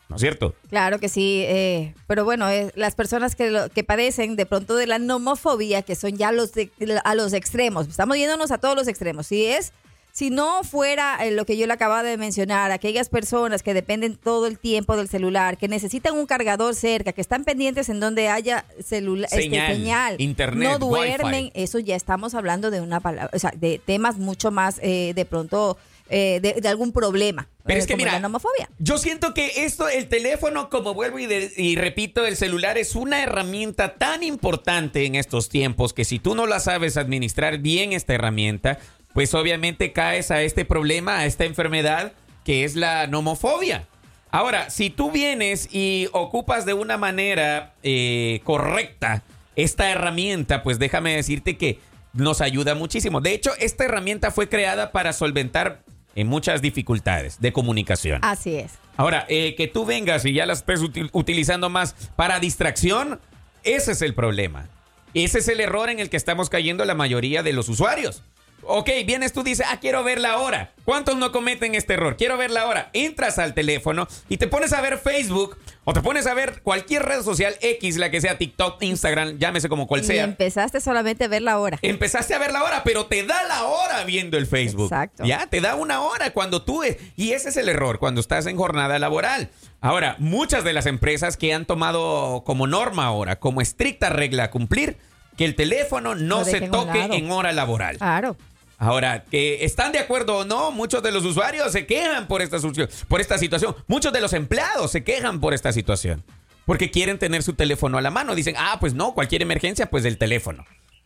¿No 0.08 0.16
es 0.16 0.22
cierto? 0.22 0.54
Claro 0.70 0.98
que 0.98 1.10
sí, 1.10 1.42
eh, 1.46 1.94
pero 2.06 2.24
bueno, 2.24 2.48
eh, 2.48 2.72
las 2.74 2.94
personas 2.94 3.36
que, 3.36 3.50
lo- 3.50 3.68
que 3.68 3.84
padecen 3.84 4.34
de 4.36 4.46
pronto 4.46 4.74
de 4.76 4.86
la 4.86 4.98
nomofobia, 4.98 5.82
que 5.82 5.94
son 5.94 6.16
ya 6.16 6.32
los 6.32 6.52
de- 6.54 6.70
a 7.04 7.14
los 7.14 7.34
extremos, 7.34 7.86
estamos 7.86 8.16
yéndonos 8.16 8.50
a 8.50 8.56
todos 8.58 8.76
los 8.76 8.88
extremos. 8.88 9.26
Si 9.26 9.44
es, 9.44 9.72
si 10.12 10.29
no 10.31 10.62
fuera 10.62 11.19
eh, 11.25 11.31
lo 11.31 11.47
que 11.47 11.56
yo 11.56 11.67
le 11.67 11.73
acababa 11.73 12.03
de 12.03 12.17
mencionar, 12.19 12.70
aquellas 12.70 13.09
personas 13.09 13.62
que 13.62 13.73
dependen 13.75 14.17
todo 14.17 14.47
el 14.47 14.59
tiempo 14.59 14.97
del 14.97 15.09
celular, 15.09 15.56
que 15.56 15.69
necesitan 15.69 16.14
un 16.14 16.26
cargador 16.26 16.75
cerca, 16.75 17.12
que 17.12 17.20
están 17.23 17.44
pendientes 17.44 17.88
en 17.88 17.99
donde 17.99 18.29
haya 18.29 18.64
celula- 18.79 19.25
este, 19.32 19.50
Señal, 19.50 20.17
internet, 20.20 20.69
no 20.69 20.79
duermen, 20.79 21.44
wifi. 21.47 21.53
eso 21.55 21.79
ya 21.79 21.97
estamos 21.97 22.35
hablando 22.35 22.70
de 22.70 22.81
una 22.82 23.00
palabra, 23.00 23.31
o 23.32 23.38
sea, 23.38 23.53
de 23.56 23.81
temas 23.85 24.19
mucho 24.19 24.50
más 24.50 24.79
eh, 24.82 25.12
de 25.14 25.25
pronto 25.25 25.79
eh, 26.11 26.41
de, 26.43 26.61
de 26.61 26.69
algún 26.69 26.93
problema. 26.93 27.49
Pero 27.64 27.79
eh, 27.79 27.81
es 27.81 27.87
que 27.87 27.94
como 27.94 28.03
mira, 28.05 28.12
la 28.12 28.20
nomofobia. 28.20 28.69
yo 28.79 28.99
siento 28.99 29.32
que 29.32 29.64
esto, 29.64 29.88
el 29.88 30.09
teléfono, 30.09 30.69
como 30.69 30.93
vuelvo 30.93 31.19
y, 31.20 31.26
de- 31.26 31.50
y 31.56 31.76
repito, 31.76 32.26
el 32.26 32.37
celular 32.37 32.76
es 32.76 32.94
una 32.97 33.23
herramienta 33.23 33.94
tan 33.94 34.23
importante 34.23 35.07
en 35.07 35.14
estos 35.14 35.49
tiempos 35.49 35.95
que 35.95 36.04
si 36.04 36.19
tú 36.19 36.35
no 36.35 36.47
la 36.47 36.61
sabes 36.61 36.99
administrar 36.99 37.59
bien 37.59 37.95
esta 37.95 38.12
herramienta, 38.12 38.78
pues 39.14 39.35
obviamente 39.35 39.92
caes 39.92 40.31
a 40.31 40.42
este 40.42 40.64
problema, 40.64 41.19
a 41.19 41.26
esta 41.26 41.45
enfermedad 41.45 42.12
que 42.45 42.64
es 42.64 42.75
la 42.76 43.07
nomofobia. 43.07 43.87
Ahora, 44.31 44.71
si 44.71 44.88
tú 44.90 45.11
vienes 45.11 45.69
y 45.71 46.09
ocupas 46.12 46.64
de 46.64 46.73
una 46.75 46.97
manera 46.97 47.75
eh, 47.83 48.40
correcta 48.45 49.23
esta 49.57 49.90
herramienta, 49.90 50.62
pues 50.62 50.78
déjame 50.78 51.14
decirte 51.14 51.57
que 51.59 51.78
nos 52.14 52.40
ayuda 52.40 52.75
muchísimo. 52.75 53.21
De 53.21 53.33
hecho, 53.35 53.50
esta 53.59 53.85
herramienta 53.85 54.31
fue 54.31 54.49
creada 54.49 54.90
para 54.92 55.12
solventar 55.12 55.83
en 56.14 56.26
muchas 56.26 56.62
dificultades 56.62 57.40
de 57.40 57.52
comunicación. 57.52 58.21
Así 58.23 58.57
es. 58.57 58.73
Ahora, 58.97 59.25
eh, 59.28 59.54
que 59.57 59.66
tú 59.69 59.85
vengas 59.87 60.25
y 60.25 60.33
ya 60.35 60.45
la 60.47 60.52
estés 60.54 60.81
util- 60.81 61.09
utilizando 61.12 61.69
más 61.71 61.95
para 62.16 62.38
distracción, 62.40 63.21
ese 63.64 63.92
es 63.92 64.02
el 64.02 64.14
problema. 64.14 64.69
Ese 65.14 65.38
es 65.38 65.49
el 65.49 65.61
error 65.61 65.90
en 65.90 65.99
el 66.00 66.09
que 66.11 66.16
estamos 66.16 66.49
cayendo 66.50 66.85
la 66.85 66.95
mayoría 66.95 67.42
de 67.42 67.52
los 67.52 67.69
usuarios. 67.69 68.23
Ok, 68.64 68.88
vienes 69.04 69.33
tú 69.33 69.42
dices, 69.42 69.66
ah, 69.69 69.78
quiero 69.81 70.04
ver 70.04 70.21
la 70.21 70.38
hora. 70.38 70.73
¿Cuántos 70.85 71.16
no 71.16 71.33
cometen 71.33 71.75
este 71.75 71.95
error? 71.95 72.16
Quiero 72.16 72.37
ver 72.37 72.50
la 72.50 72.66
hora. 72.66 72.90
Entras 72.92 73.38
al 73.38 73.54
teléfono 73.54 74.07
y 74.28 74.37
te 74.37 74.47
pones 74.47 74.73
a 74.73 74.81
ver 74.81 74.99
Facebook 74.99 75.57
o 75.85 75.92
te 75.92 76.00
pones 76.00 76.26
a 76.28 76.35
ver 76.35 76.62
cualquier 76.62 77.02
red 77.02 77.23
social 77.23 77.54
X, 77.61 77.97
la 77.97 78.11
que 78.11 78.21
sea 78.21 78.38
TikTok, 78.38 78.81
Instagram, 78.83 79.38
llámese 79.38 79.69
como 79.69 79.88
cual 79.88 80.02
Y 80.02 80.04
sea. 80.04 80.25
empezaste 80.25 80.81
solamente 80.81 81.25
a 81.25 81.28
ver 81.28 81.42
la 81.42 81.59
hora. 81.59 81.78
Empezaste 81.83 82.35
a 82.35 82.38
ver 82.38 82.52
la 82.52 82.62
hora, 82.62 82.83
pero 82.85 83.07
te 83.07 83.25
da 83.25 83.42
la 83.45 83.64
hora 83.64 84.04
viendo 84.04 84.38
el 84.38 84.47
Facebook. 84.47 84.87
Exacto. 84.87 85.25
Ya, 85.25 85.47
te 85.49 85.61
da 85.61 85.75
una 85.75 86.00
hora 86.02 86.31
cuando 86.31 86.62
tú... 86.62 86.83
Y 87.16 87.33
ese 87.33 87.49
es 87.49 87.57
el 87.57 87.69
error, 87.69 87.99
cuando 87.99 88.21
estás 88.21 88.47
en 88.47 88.57
jornada 88.57 88.99
laboral. 89.00 89.50
Ahora, 89.81 90.14
muchas 90.21 90.62
de 90.62 90.73
las 90.73 90.87
empresas 90.87 91.37
que 91.37 91.52
han 91.52 91.64
tomado 91.66 92.45
como 92.47 92.69
norma 92.69 93.07
ahora, 93.07 93.40
como 93.40 93.61
estricta 93.61 94.09
regla 94.11 94.45
a 94.45 94.50
cumplir, 94.50 94.99
que 95.37 95.45
el 95.45 95.57
teléfono 95.57 96.14
no 96.14 96.45
se 96.45 96.61
toque 96.69 97.02
en 97.12 97.31
hora 97.33 97.52
laboral. 97.52 97.97
Claro. 97.99 98.37
Ahora, 98.82 99.22
que 99.22 99.64
están 99.64 99.92
de 99.92 100.00
acuerdo 100.00 100.38
o 100.38 100.44
no, 100.44 100.72
muchos 100.72 101.04
de 101.04 101.12
los 101.12 101.24
usuarios 101.24 101.70
se 101.70 101.86
quejan 101.86 102.26
por 102.26 102.42
esta, 102.42 102.58
por 103.06 103.20
esta 103.20 103.38
situación. 103.38 103.76
Muchos 103.86 104.12
de 104.12 104.20
los 104.20 104.32
empleados 104.32 104.90
se 104.90 105.04
quejan 105.04 105.40
por 105.40 105.54
esta 105.54 105.72
situación. 105.72 106.24
porque 106.66 106.90
quieren 106.90 107.16
tener 107.16 107.44
su 107.44 107.52
teléfono 107.52 107.96
a 107.96 108.02
la 108.02 108.10
mano. 108.10 108.34
Dicen, 108.34 108.56
ah, 108.58 108.78
pues 108.80 108.92
no, 108.92 109.14
cualquier 109.14 109.40
emergencia, 109.42 109.88
pues 109.88 110.04
el 110.04 110.18
teléfono. 110.18 110.64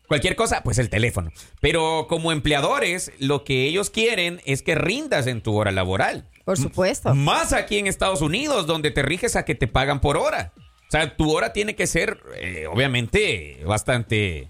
Cualquier 0.09 0.37
cosa, 0.37 0.63
pues 0.63 0.79
el 0.79 0.89
teléfono. 0.89 1.31
Pero 1.61 2.07
como 2.09 2.33
empleadores, 2.33 3.13
lo 3.19 3.45
que 3.45 3.67
ellos 3.67 3.91
quieren 3.91 4.41
es 4.47 4.63
que 4.63 4.75
rindas 4.75 5.27
en 5.27 5.43
tu 5.43 5.55
hora 5.55 5.71
laboral. 5.71 6.25
Por 6.47 6.57
supuesto. 6.57 7.15
Más 7.15 7.53
aquí 7.53 7.77
en 7.77 7.89
Estados 7.89 8.23
Unidos, 8.23 8.67
donde 8.67 8.91
te 8.91 9.03
riges 9.03 9.37
a 9.37 9.45
que 9.45 9.55
te 9.55 9.69
pagan 9.69 10.01
por 10.01 10.17
hora. 10.17 10.55
O 10.57 10.91
sea, 10.91 11.15
tu 11.15 11.31
hora 11.31 11.53
tiene 11.53 11.77
que 11.77 11.87
ser, 11.87 12.23
eh, 12.37 12.67
obviamente, 12.73 13.61
bastante 13.67 14.49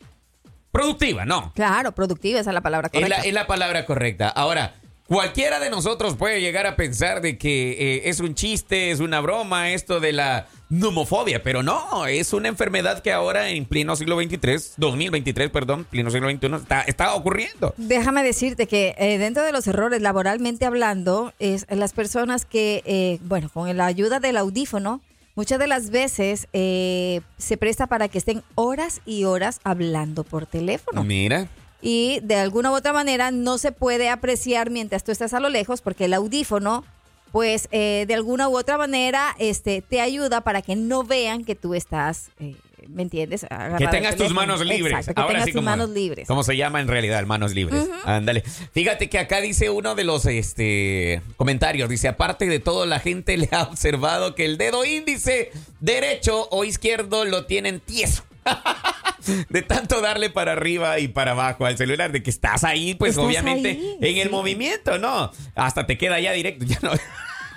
productiva, 0.76 1.24
¿no? 1.24 1.52
Claro, 1.54 1.92
productiva, 1.92 2.40
esa 2.40 2.50
es 2.50 2.54
la 2.54 2.60
palabra 2.60 2.88
Es 2.92 2.92
correcta. 2.92 3.18
la, 3.18 3.24
es 3.24 3.34
la 3.34 3.46
palabra 3.46 3.86
correcta. 3.86 4.28
Ahora, 4.28 4.74
cualquiera 5.06 5.58
de 5.60 5.70
nosotros 5.70 6.16
puede 6.16 6.40
llegar 6.40 6.66
a 6.66 6.76
pensar 6.76 7.20
de 7.20 7.38
que 7.38 7.72
eh, 7.72 8.02
es 8.08 8.20
un 8.20 8.34
chiste, 8.34 8.90
es 8.90 9.00
una 9.00 9.20
broma 9.20 9.70
esto 9.70 10.00
de 10.00 10.12
la 10.12 10.46
nomofobia, 10.68 11.42
pero 11.44 11.62
no, 11.62 12.06
es 12.06 12.32
una 12.32 12.48
enfermedad 12.48 13.00
que 13.00 13.12
ahora 13.12 13.50
en 13.50 13.66
pleno 13.66 13.94
siglo 13.94 14.20
XXIII, 14.20 14.74
2023, 14.78 15.50
perdón, 15.50 15.84
pleno 15.88 16.10
siglo 16.10 16.28
XXI, 16.28 16.54
está, 16.56 16.80
está 16.82 17.14
ocurriendo. 17.14 17.72
Déjame 17.76 18.24
decirte 18.24 18.66
que 18.66 18.96
eh, 18.98 19.18
dentro 19.18 19.44
de 19.44 19.52
los 19.52 19.66
errores, 19.68 20.02
laboralmente 20.02 20.64
hablando, 20.64 21.32
es 21.38 21.66
las 21.70 21.92
personas 21.92 22.44
que, 22.44 22.82
eh, 22.84 23.18
bueno, 23.22 23.48
con 23.48 23.74
la 23.76 23.86
ayuda 23.86 24.18
del 24.18 24.36
audífono, 24.36 25.00
muchas 25.36 25.60
de 25.60 25.68
las 25.68 25.90
veces 25.90 26.48
eh, 26.52 27.20
se 27.38 27.56
presta 27.56 27.86
para 27.86 28.08
que 28.08 28.18
estén 28.18 28.42
horas 28.56 29.00
y 29.06 29.24
horas 29.24 29.60
hablando 29.62 30.24
por 30.24 30.46
teléfono. 30.46 31.04
Mira. 31.04 31.48
Y 31.80 32.18
de 32.24 32.36
alguna 32.36 32.72
u 32.72 32.74
otra 32.74 32.92
manera 32.92 33.30
no 33.30 33.58
se 33.58 33.70
puede 33.70 34.08
apreciar 34.08 34.70
mientras 34.70 35.04
tú 35.04 35.12
estás 35.12 35.34
a 35.34 35.40
lo 35.40 35.50
lejos 35.50 35.82
porque 35.82 36.06
el 36.06 36.14
audífono, 36.14 36.84
pues 37.30 37.68
eh, 37.70 38.06
de 38.08 38.14
alguna 38.14 38.48
u 38.48 38.56
otra 38.56 38.78
manera 38.78 39.36
este, 39.38 39.82
te 39.82 40.00
ayuda 40.00 40.40
para 40.40 40.62
que 40.62 40.74
no 40.74 41.04
vean 41.04 41.44
que 41.44 41.54
tú 41.54 41.74
estás, 41.74 42.30
eh, 42.40 42.56
¿me 42.88 43.02
entiendes? 43.02 43.46
Que 43.78 43.86
tengas 43.88 44.16
tus 44.16 44.32
manos 44.32 44.64
libres. 44.64 44.98
Exacto, 44.98 45.14
que 45.14 45.20
Ahora 45.20 45.32
tengas 45.34 45.44
sí 45.46 45.52
tus 45.52 45.60
como, 45.60 45.70
manos 45.70 45.90
libres. 45.90 46.28
¿Cómo 46.28 46.42
se 46.42 46.56
llama 46.56 46.80
en 46.80 46.88
realidad? 46.88 47.24
Manos 47.26 47.54
libres. 47.54 47.88
Ándale. 48.04 48.42
Fíjate 48.72 49.08
que 49.08 49.18
acá 49.18 49.40
dice 49.40 49.70
uno 49.70 49.94
de 49.94 50.04
los 50.04 50.26
este, 50.26 51.22
comentarios. 51.36 51.88
Dice, 51.88 52.08
aparte 52.08 52.46
de 52.46 52.60
todo, 52.60 52.86
la 52.86 53.00
gente 53.00 53.36
le 53.36 53.48
ha 53.52 53.62
observado 53.64 54.34
que 54.34 54.44
el 54.44 54.58
dedo 54.58 54.84
índice 54.84 55.50
derecho 55.80 56.48
o 56.50 56.64
izquierdo 56.64 57.24
lo 57.24 57.46
tienen 57.46 57.80
tieso. 57.80 58.24
De 59.48 59.62
tanto 59.62 60.00
darle 60.00 60.30
para 60.30 60.52
arriba 60.52 60.98
y 61.00 61.08
para 61.08 61.32
abajo 61.32 61.66
al 61.66 61.76
celular, 61.76 62.12
de 62.12 62.22
que 62.22 62.30
estás 62.30 62.62
ahí, 62.62 62.94
pues 62.94 63.10
Estás 63.10 63.24
obviamente 63.24 63.70
ahí, 63.70 63.98
en 64.00 64.18
el 64.18 64.28
sí. 64.28 64.28
movimiento, 64.28 64.98
¿no? 64.98 65.32
Hasta 65.56 65.86
te 65.86 65.98
queda 65.98 66.20
ya 66.20 66.32
directo, 66.32 66.64
ya 66.68 66.78
no. 66.82 66.92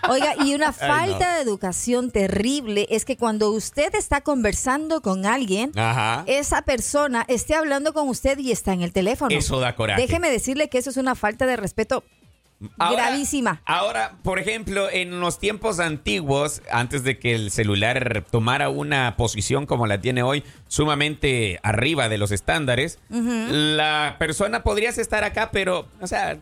Oiga, 0.07 0.35
y 0.45 0.53
una 0.53 0.71
falta 0.73 1.35
de 1.35 1.41
educación 1.41 2.11
terrible 2.11 2.87
es 2.89 3.05
que 3.05 3.17
cuando 3.17 3.51
usted 3.51 3.93
está 3.95 4.21
conversando 4.21 5.01
con 5.01 5.25
alguien, 5.25 5.71
Ajá. 5.77 6.23
esa 6.27 6.61
persona 6.61 7.25
esté 7.27 7.55
hablando 7.55 7.93
con 7.93 8.07
usted 8.07 8.37
y 8.39 8.51
está 8.51 8.73
en 8.73 8.81
el 8.81 8.93
teléfono. 8.93 9.35
Eso 9.35 9.59
da 9.59 9.75
coraje. 9.75 10.01
Déjeme 10.01 10.29
decirle 10.29 10.69
que 10.69 10.77
eso 10.77 10.89
es 10.89 10.97
una 10.97 11.15
falta 11.15 11.45
de 11.45 11.55
respeto 11.55 12.03
gravísima. 12.77 13.61
Ahora, 13.65 14.17
por 14.23 14.39
ejemplo, 14.39 14.89
en 14.89 15.19
los 15.19 15.39
tiempos 15.39 15.79
antiguos, 15.79 16.61
antes 16.71 17.03
de 17.03 17.17
que 17.17 17.35
el 17.35 17.51
celular 17.51 18.25
tomara 18.29 18.69
una 18.69 19.15
posición 19.15 19.65
como 19.65 19.87
la 19.87 20.01
tiene 20.01 20.23
hoy, 20.23 20.43
sumamente 20.67 21.59
arriba 21.63 22.09
de 22.09 22.17
los 22.17 22.31
estándares, 22.31 22.99
la 23.09 24.15
persona 24.19 24.63
podrías 24.63 24.97
estar 24.97 25.23
acá, 25.23 25.51
pero, 25.51 25.87
o 26.01 26.07
sea, 26.07 26.37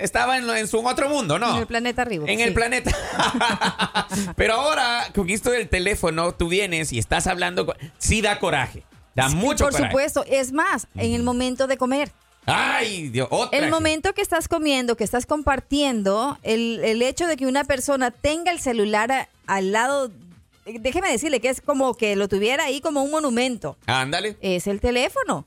estaba 0.00 0.38
en, 0.38 0.48
en 0.50 0.66
su 0.68 0.78
otro 0.86 1.08
mundo, 1.08 1.38
¿no? 1.38 1.50
En 1.52 1.56
el 1.62 1.66
planeta 1.66 2.02
arriba. 2.02 2.24
En 2.28 2.38
sí. 2.38 2.42
el 2.44 2.54
planeta. 2.54 2.90
pero 4.36 4.54
ahora, 4.54 5.06
con 5.14 5.28
esto 5.30 5.50
del 5.50 5.68
teléfono, 5.68 6.32
tú 6.34 6.48
vienes 6.48 6.92
y 6.92 6.98
estás 6.98 7.26
hablando. 7.26 7.66
con- 7.66 7.76
Sí 7.98 8.22
da 8.22 8.38
coraje. 8.38 8.84
Da 9.14 9.28
Sí, 9.28 9.36
mucho 9.36 9.64
Por 9.64 9.72
coraje. 9.72 9.90
supuesto. 9.90 10.24
Es 10.26 10.52
más, 10.52 10.86
en 10.96 11.12
el 11.12 11.22
momento 11.22 11.66
de 11.66 11.76
comer. 11.76 12.10
Ay, 12.46 13.08
Dios, 13.10 13.28
otra. 13.30 13.56
El 13.58 13.70
momento 13.70 14.14
que 14.14 14.22
estás 14.22 14.48
comiendo, 14.48 14.96
que 14.96 15.04
estás 15.04 15.26
compartiendo, 15.26 16.38
el, 16.42 16.80
el 16.82 17.00
hecho 17.02 17.26
de 17.26 17.36
que 17.36 17.46
una 17.46 17.64
persona 17.64 18.10
tenga 18.10 18.50
el 18.50 18.58
celular 18.58 19.12
a- 19.12 19.28
al 19.46 19.70
lado, 19.70 20.10
déjeme 20.64 21.10
decirle 21.10 21.40
que 21.40 21.50
es 21.50 21.60
como 21.60 21.94
que 21.94 22.16
lo 22.16 22.26
tuviera 22.28 22.64
ahí 22.64 22.80
como 22.80 23.02
un 23.02 23.10
monumento. 23.12 23.76
Ándale. 23.86 24.36
Es 24.40 24.66
el 24.66 24.80
teléfono. 24.80 25.44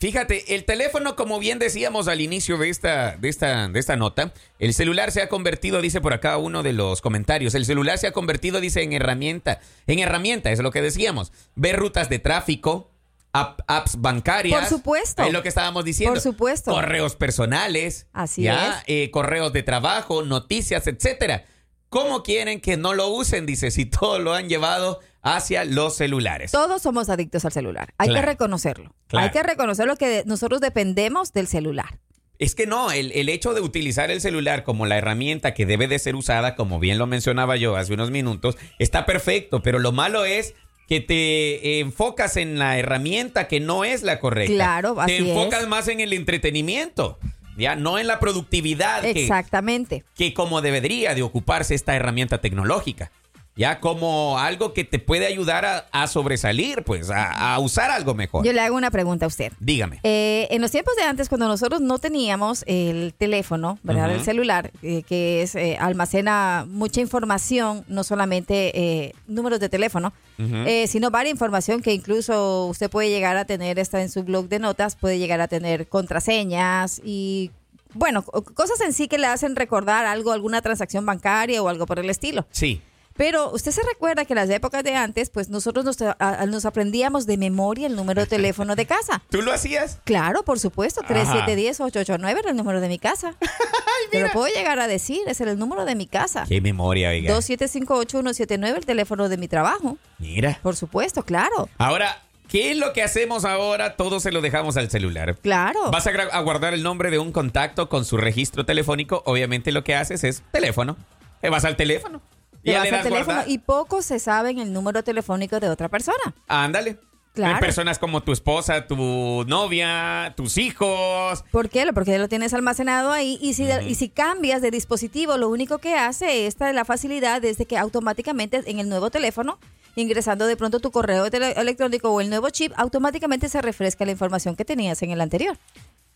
Fíjate, 0.00 0.54
el 0.54 0.64
teléfono, 0.64 1.16
como 1.16 1.40
bien 1.40 1.58
decíamos 1.58 2.06
al 2.06 2.20
inicio 2.20 2.56
de 2.56 2.68
esta, 2.68 3.16
de 3.16 3.28
esta, 3.28 3.66
de 3.68 3.80
esta 3.80 3.96
nota, 3.96 4.32
el 4.60 4.72
celular 4.72 5.10
se 5.10 5.22
ha 5.22 5.28
convertido, 5.28 5.80
dice 5.80 6.00
por 6.00 6.12
acá 6.12 6.36
uno 6.36 6.62
de 6.62 6.72
los 6.72 7.00
comentarios, 7.00 7.54
el 7.56 7.64
celular 7.64 7.98
se 7.98 8.06
ha 8.06 8.12
convertido, 8.12 8.60
dice, 8.60 8.82
en 8.82 8.92
herramienta. 8.92 9.58
En 9.88 9.98
herramienta, 9.98 10.52
es 10.52 10.60
lo 10.60 10.70
que 10.70 10.82
decíamos. 10.82 11.32
Ver 11.56 11.76
rutas 11.76 12.08
de 12.08 12.20
tráfico, 12.20 12.92
app- 13.32 13.60
apps 13.66 14.00
bancarias. 14.00 14.60
Por 14.60 14.68
supuesto. 14.68 15.22
Es 15.24 15.32
lo 15.32 15.42
que 15.42 15.48
estábamos 15.48 15.84
diciendo. 15.84 16.14
Por 16.14 16.22
supuesto. 16.22 16.70
Correos 16.70 17.16
personales. 17.16 18.06
Así 18.12 18.42
ya, 18.42 18.84
eh, 18.86 19.10
correos 19.10 19.52
de 19.52 19.64
trabajo, 19.64 20.22
noticias, 20.22 20.86
etcétera. 20.86 21.44
¿Cómo 21.88 22.22
quieren 22.22 22.60
que 22.60 22.76
no 22.76 22.94
lo 22.94 23.08
usen? 23.08 23.46
Dice, 23.46 23.70
si 23.72 23.86
todo 23.86 24.18
lo 24.20 24.34
han 24.34 24.48
llevado 24.48 25.00
hacia 25.22 25.64
los 25.64 25.96
celulares. 25.96 26.52
Todos 26.52 26.82
somos 26.82 27.08
adictos 27.08 27.44
al 27.44 27.52
celular. 27.52 27.92
Hay 27.98 28.08
Claro. 28.08 28.22
que 28.22 28.26
reconocerlo. 28.32 28.94
Claro. 29.08 29.26
Hay 29.26 29.32
que 29.32 29.42
reconocerlo 29.42 29.96
que 29.96 30.22
nosotros 30.26 30.60
dependemos 30.60 31.32
del 31.32 31.46
celular. 31.48 31.98
Es 32.38 32.54
que 32.54 32.66
no, 32.68 32.92
el, 32.92 33.10
el 33.12 33.28
hecho 33.28 33.52
de 33.52 33.60
utilizar 33.60 34.12
el 34.12 34.20
celular 34.20 34.62
como 34.62 34.86
la 34.86 34.96
herramienta 34.96 35.54
que 35.54 35.66
debe 35.66 35.88
de 35.88 35.98
ser 35.98 36.14
usada, 36.14 36.54
como 36.54 36.78
bien 36.78 36.96
lo 36.98 37.06
mencionaba 37.08 37.56
yo 37.56 37.74
hace 37.76 37.92
unos 37.94 38.12
minutos, 38.12 38.56
está 38.78 39.06
perfecto, 39.06 39.60
pero 39.60 39.80
lo 39.80 39.90
malo 39.90 40.24
es 40.24 40.54
que 40.86 41.00
te 41.00 41.80
enfocas 41.80 42.36
en 42.36 42.58
la 42.60 42.78
herramienta 42.78 43.48
que 43.48 43.58
no 43.60 43.84
es 43.84 44.04
la 44.04 44.20
correcta. 44.20 44.54
Claro, 44.54 44.94
Te 44.94 45.00
así 45.16 45.30
enfocas 45.30 45.62
es. 45.62 45.68
más 45.68 45.88
en 45.88 45.98
el 46.00 46.12
entretenimiento, 46.12 47.18
ya, 47.58 47.74
no 47.74 47.98
en 47.98 48.06
la 48.06 48.20
productividad 48.20 49.02
que, 49.02 49.10
Exactamente. 49.22 50.04
que 50.14 50.32
como 50.32 50.60
debería 50.62 51.14
de 51.16 51.22
ocuparse 51.22 51.74
esta 51.74 51.96
herramienta 51.96 52.40
tecnológica. 52.40 53.10
Ya 53.58 53.80
como 53.80 54.38
algo 54.38 54.72
que 54.72 54.84
te 54.84 54.98
puede 54.98 55.26
ayudar 55.26 55.64
a, 55.66 55.86
a 55.92 56.06
sobresalir, 56.06 56.84
pues, 56.84 57.10
a, 57.10 57.54
a 57.54 57.58
usar 57.58 57.90
algo 57.90 58.14
mejor. 58.14 58.44
Yo 58.46 58.52
le 58.52 58.60
hago 58.60 58.76
una 58.76 58.90
pregunta 58.90 59.24
a 59.26 59.28
usted. 59.28 59.52
Dígame. 59.60 60.00
Eh, 60.04 60.46
en 60.50 60.62
los 60.62 60.70
tiempos 60.70 60.94
de 60.96 61.02
antes, 61.02 61.28
cuando 61.28 61.48
nosotros 61.48 61.80
no 61.80 61.98
teníamos 61.98 62.62
el 62.66 63.12
teléfono, 63.18 63.78
¿verdad? 63.82 64.12
El 64.12 64.22
celular, 64.24 64.70
eh, 64.82 65.02
que 65.02 65.42
es 65.42 65.54
eh, 65.56 65.76
almacena 65.80 66.64
mucha 66.68 67.00
información, 67.00 67.84
no 67.88 68.04
solamente 68.04 68.70
eh, 68.78 69.12
números 69.26 69.58
de 69.60 69.68
teléfono, 69.68 70.12
eh, 70.38 70.86
sino 70.86 71.10
varias 71.10 71.32
información 71.32 71.82
que 71.82 71.92
incluso 71.92 72.66
usted 72.66 72.88
puede 72.88 73.10
llegar 73.10 73.36
a 73.36 73.44
tener 73.44 73.78
esta 73.80 74.00
en 74.00 74.08
su 74.08 74.22
blog 74.22 74.48
de 74.48 74.60
notas, 74.60 74.94
puede 74.94 75.18
llegar 75.18 75.40
a 75.40 75.48
tener 75.48 75.88
contraseñas 75.88 77.00
y 77.04 77.50
bueno, 77.94 78.22
co- 78.22 78.42
cosas 78.44 78.80
en 78.82 78.92
sí 78.92 79.08
que 79.08 79.18
le 79.18 79.26
hacen 79.26 79.56
recordar 79.56 80.04
algo, 80.06 80.32
alguna 80.32 80.60
transacción 80.62 81.04
bancaria 81.06 81.62
o 81.62 81.68
algo 81.68 81.86
por 81.86 81.98
el 81.98 82.08
estilo. 82.10 82.46
Sí. 82.50 82.80
Pero 83.18 83.50
usted 83.50 83.72
se 83.72 83.82
recuerda 83.82 84.24
que 84.24 84.32
en 84.32 84.36
las 84.38 84.48
épocas 84.48 84.82
de 84.82 84.94
antes, 84.94 85.28
pues 85.28 85.50
nosotros 85.50 85.84
nos, 85.84 86.00
a- 86.00 86.16
a- 86.18 86.46
nos 86.46 86.64
aprendíamos 86.64 87.26
de 87.26 87.36
memoria 87.36 87.86
el 87.88 87.96
número 87.96 88.22
de 88.22 88.26
teléfono 88.28 88.74
de 88.76 88.86
casa. 88.86 89.20
¿Tú 89.30 89.42
lo 89.42 89.52
hacías? 89.52 89.98
Claro, 90.04 90.42
por 90.44 90.58
supuesto. 90.58 91.02
Ajá. 91.02 91.44
3710-889 91.46 92.38
era 92.38 92.50
el 92.50 92.56
número 92.56 92.80
de 92.80 92.88
mi 92.88 92.98
casa. 92.98 93.34
Te 94.10 94.20
lo 94.20 94.30
puedo 94.30 94.46
llegar 94.54 94.78
a 94.80 94.86
decir, 94.86 95.20
ese 95.26 95.42
era 95.42 95.52
el 95.52 95.58
número 95.58 95.84
de 95.84 95.94
mi 95.94 96.06
casa. 96.06 96.46
Qué 96.48 96.60
memoria, 96.62 97.10
oiga. 97.10 97.34
2758179 97.36 98.76
el 98.78 98.86
teléfono 98.86 99.28
de 99.28 99.36
mi 99.36 99.48
trabajo. 99.48 99.98
Mira. 100.18 100.58
Por 100.62 100.76
supuesto, 100.76 101.24
claro. 101.24 101.68
Ahora, 101.78 102.22
¿qué 102.48 102.70
es 102.70 102.76
lo 102.78 102.92
que 102.92 103.02
hacemos 103.02 103.44
ahora? 103.44 103.96
Todo 103.96 104.20
se 104.20 104.30
lo 104.32 104.40
dejamos 104.40 104.76
al 104.76 104.90
celular. 104.90 105.36
Claro. 105.42 105.90
Vas 105.90 106.06
a, 106.06 106.40
guardar 106.40 106.72
el 106.72 106.82
nombre 106.82 107.10
de 107.10 107.18
un 107.18 107.32
contacto 107.32 107.88
con 107.88 108.04
su 108.04 108.16
registro 108.16 108.64
telefónico. 108.64 109.22
Obviamente 109.26 109.72
lo 109.72 109.82
que 109.84 109.94
haces 109.96 110.22
es 110.24 110.42
teléfono. 110.52 110.96
Te 111.40 111.50
vas 111.50 111.64
al 111.64 111.76
teléfono. 111.76 112.22
Te 112.68 112.72
ya 112.72 112.78
vas 112.80 112.92
al 112.92 113.02
teléfono 113.02 113.24
guardar. 113.24 113.48
y 113.48 113.58
pocos 113.58 114.04
se 114.04 114.18
saben 114.18 114.58
el 114.58 114.72
número 114.72 115.02
telefónico 115.02 115.58
de 115.60 115.68
otra 115.68 115.88
persona. 115.88 116.34
Ándale. 116.46 116.98
Claro. 117.34 117.54
Hay 117.54 117.60
personas 117.60 118.00
como 118.00 118.22
tu 118.22 118.32
esposa, 118.32 118.88
tu 118.88 119.44
novia, 119.46 120.34
tus 120.36 120.58
hijos. 120.58 121.44
¿Por 121.52 121.68
qué? 121.68 121.86
Porque 121.94 122.18
lo 122.18 122.28
tienes 122.28 122.52
almacenado 122.52 123.12
ahí 123.12 123.38
y 123.40 123.54
si, 123.54 123.68
y 123.86 123.94
si 123.94 124.08
cambias 124.08 124.60
de 124.60 124.72
dispositivo, 124.72 125.36
lo 125.36 125.48
único 125.48 125.78
que 125.78 125.94
hace 125.94 126.46
esta 126.48 126.72
la 126.72 126.84
facilidad 126.84 127.44
es 127.44 127.58
de 127.58 127.66
que 127.66 127.78
automáticamente 127.78 128.62
en 128.66 128.80
el 128.80 128.88
nuevo 128.88 129.10
teléfono, 129.10 129.60
ingresando 129.94 130.48
de 130.48 130.56
pronto 130.56 130.80
tu 130.80 130.90
correo 130.90 131.26
electrónico 131.26 132.10
o 132.10 132.20
el 132.20 132.28
nuevo 132.28 132.50
chip, 132.50 132.72
automáticamente 132.76 133.48
se 133.48 133.62
refresca 133.62 134.04
la 134.04 134.10
información 134.10 134.56
que 134.56 134.64
tenías 134.64 135.00
en 135.02 135.12
el 135.12 135.20
anterior. 135.20 135.56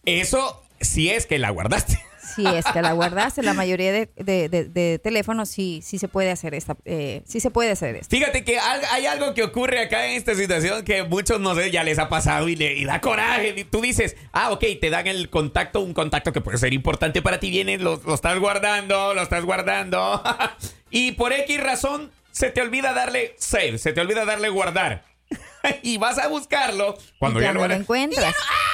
Eso 0.04 0.60
si 0.80 1.10
es 1.10 1.26
que 1.26 1.38
la 1.38 1.50
guardaste. 1.50 2.00
Si 2.34 2.46
es 2.46 2.64
que 2.72 2.82
la 2.82 2.92
guardaste, 2.92 3.42
la 3.42 3.54
mayoría 3.54 3.92
de, 3.92 4.10
de- 4.16 4.48
de- 4.48 4.64
de 4.64 4.98
teléfonos 4.98 5.48
sí, 5.48 5.80
sí 5.82 5.98
se 5.98 6.08
puede 6.08 6.30
hacer 6.30 6.54
esta, 6.54 6.76
eh, 6.84 7.22
sí 7.26 7.40
se 7.40 7.50
puede 7.50 7.70
hacer 7.72 7.96
esto. 7.96 8.08
Fíjate 8.16 8.44
que 8.44 8.58
hay 8.58 9.06
algo 9.06 9.34
que 9.34 9.42
ocurre 9.42 9.80
acá 9.80 10.06
en 10.06 10.16
esta 10.16 10.34
situación 10.34 10.84
que 10.84 11.02
muchos 11.04 11.40
no 11.40 11.54
sé, 11.54 11.70
ya 11.70 11.84
les 11.84 11.98
ha 11.98 12.08
pasado 12.08 12.48
y, 12.48 12.56
le, 12.56 12.74
y 12.74 12.84
da 12.84 13.00
coraje. 13.00 13.54
Y 13.56 13.64
tú 13.64 13.80
dices, 13.80 14.16
ah, 14.32 14.50
ok, 14.52 14.64
te 14.80 14.90
dan 14.90 15.06
el 15.06 15.28
contacto, 15.30 15.80
un 15.80 15.94
contacto 15.94 16.32
que 16.32 16.40
puede 16.40 16.58
ser 16.58 16.72
importante 16.72 17.22
para 17.22 17.38
ti, 17.40 17.50
vienes, 17.50 17.80
lo, 17.80 18.00
lo 18.04 18.14
estás 18.14 18.38
guardando, 18.38 19.14
lo 19.14 19.22
estás 19.22 19.44
guardando. 19.44 20.22
y 20.90 21.12
por 21.12 21.32
X 21.32 21.60
razón 21.62 22.10
se 22.30 22.50
te 22.50 22.60
olvida 22.62 22.92
darle 22.92 23.34
save, 23.38 23.78
se 23.78 23.92
te 23.92 24.00
olvida 24.00 24.24
darle 24.24 24.48
guardar. 24.48 25.04
y 25.82 25.96
vas 25.98 26.18
a 26.18 26.28
buscarlo 26.28 26.96
cuando 27.18 27.40
ya 27.40 27.46
ya, 27.48 27.52
no 27.54 27.60
lo 27.60 27.68
lo 27.68 27.74
encuentras. 27.74 28.34
y 28.34 28.71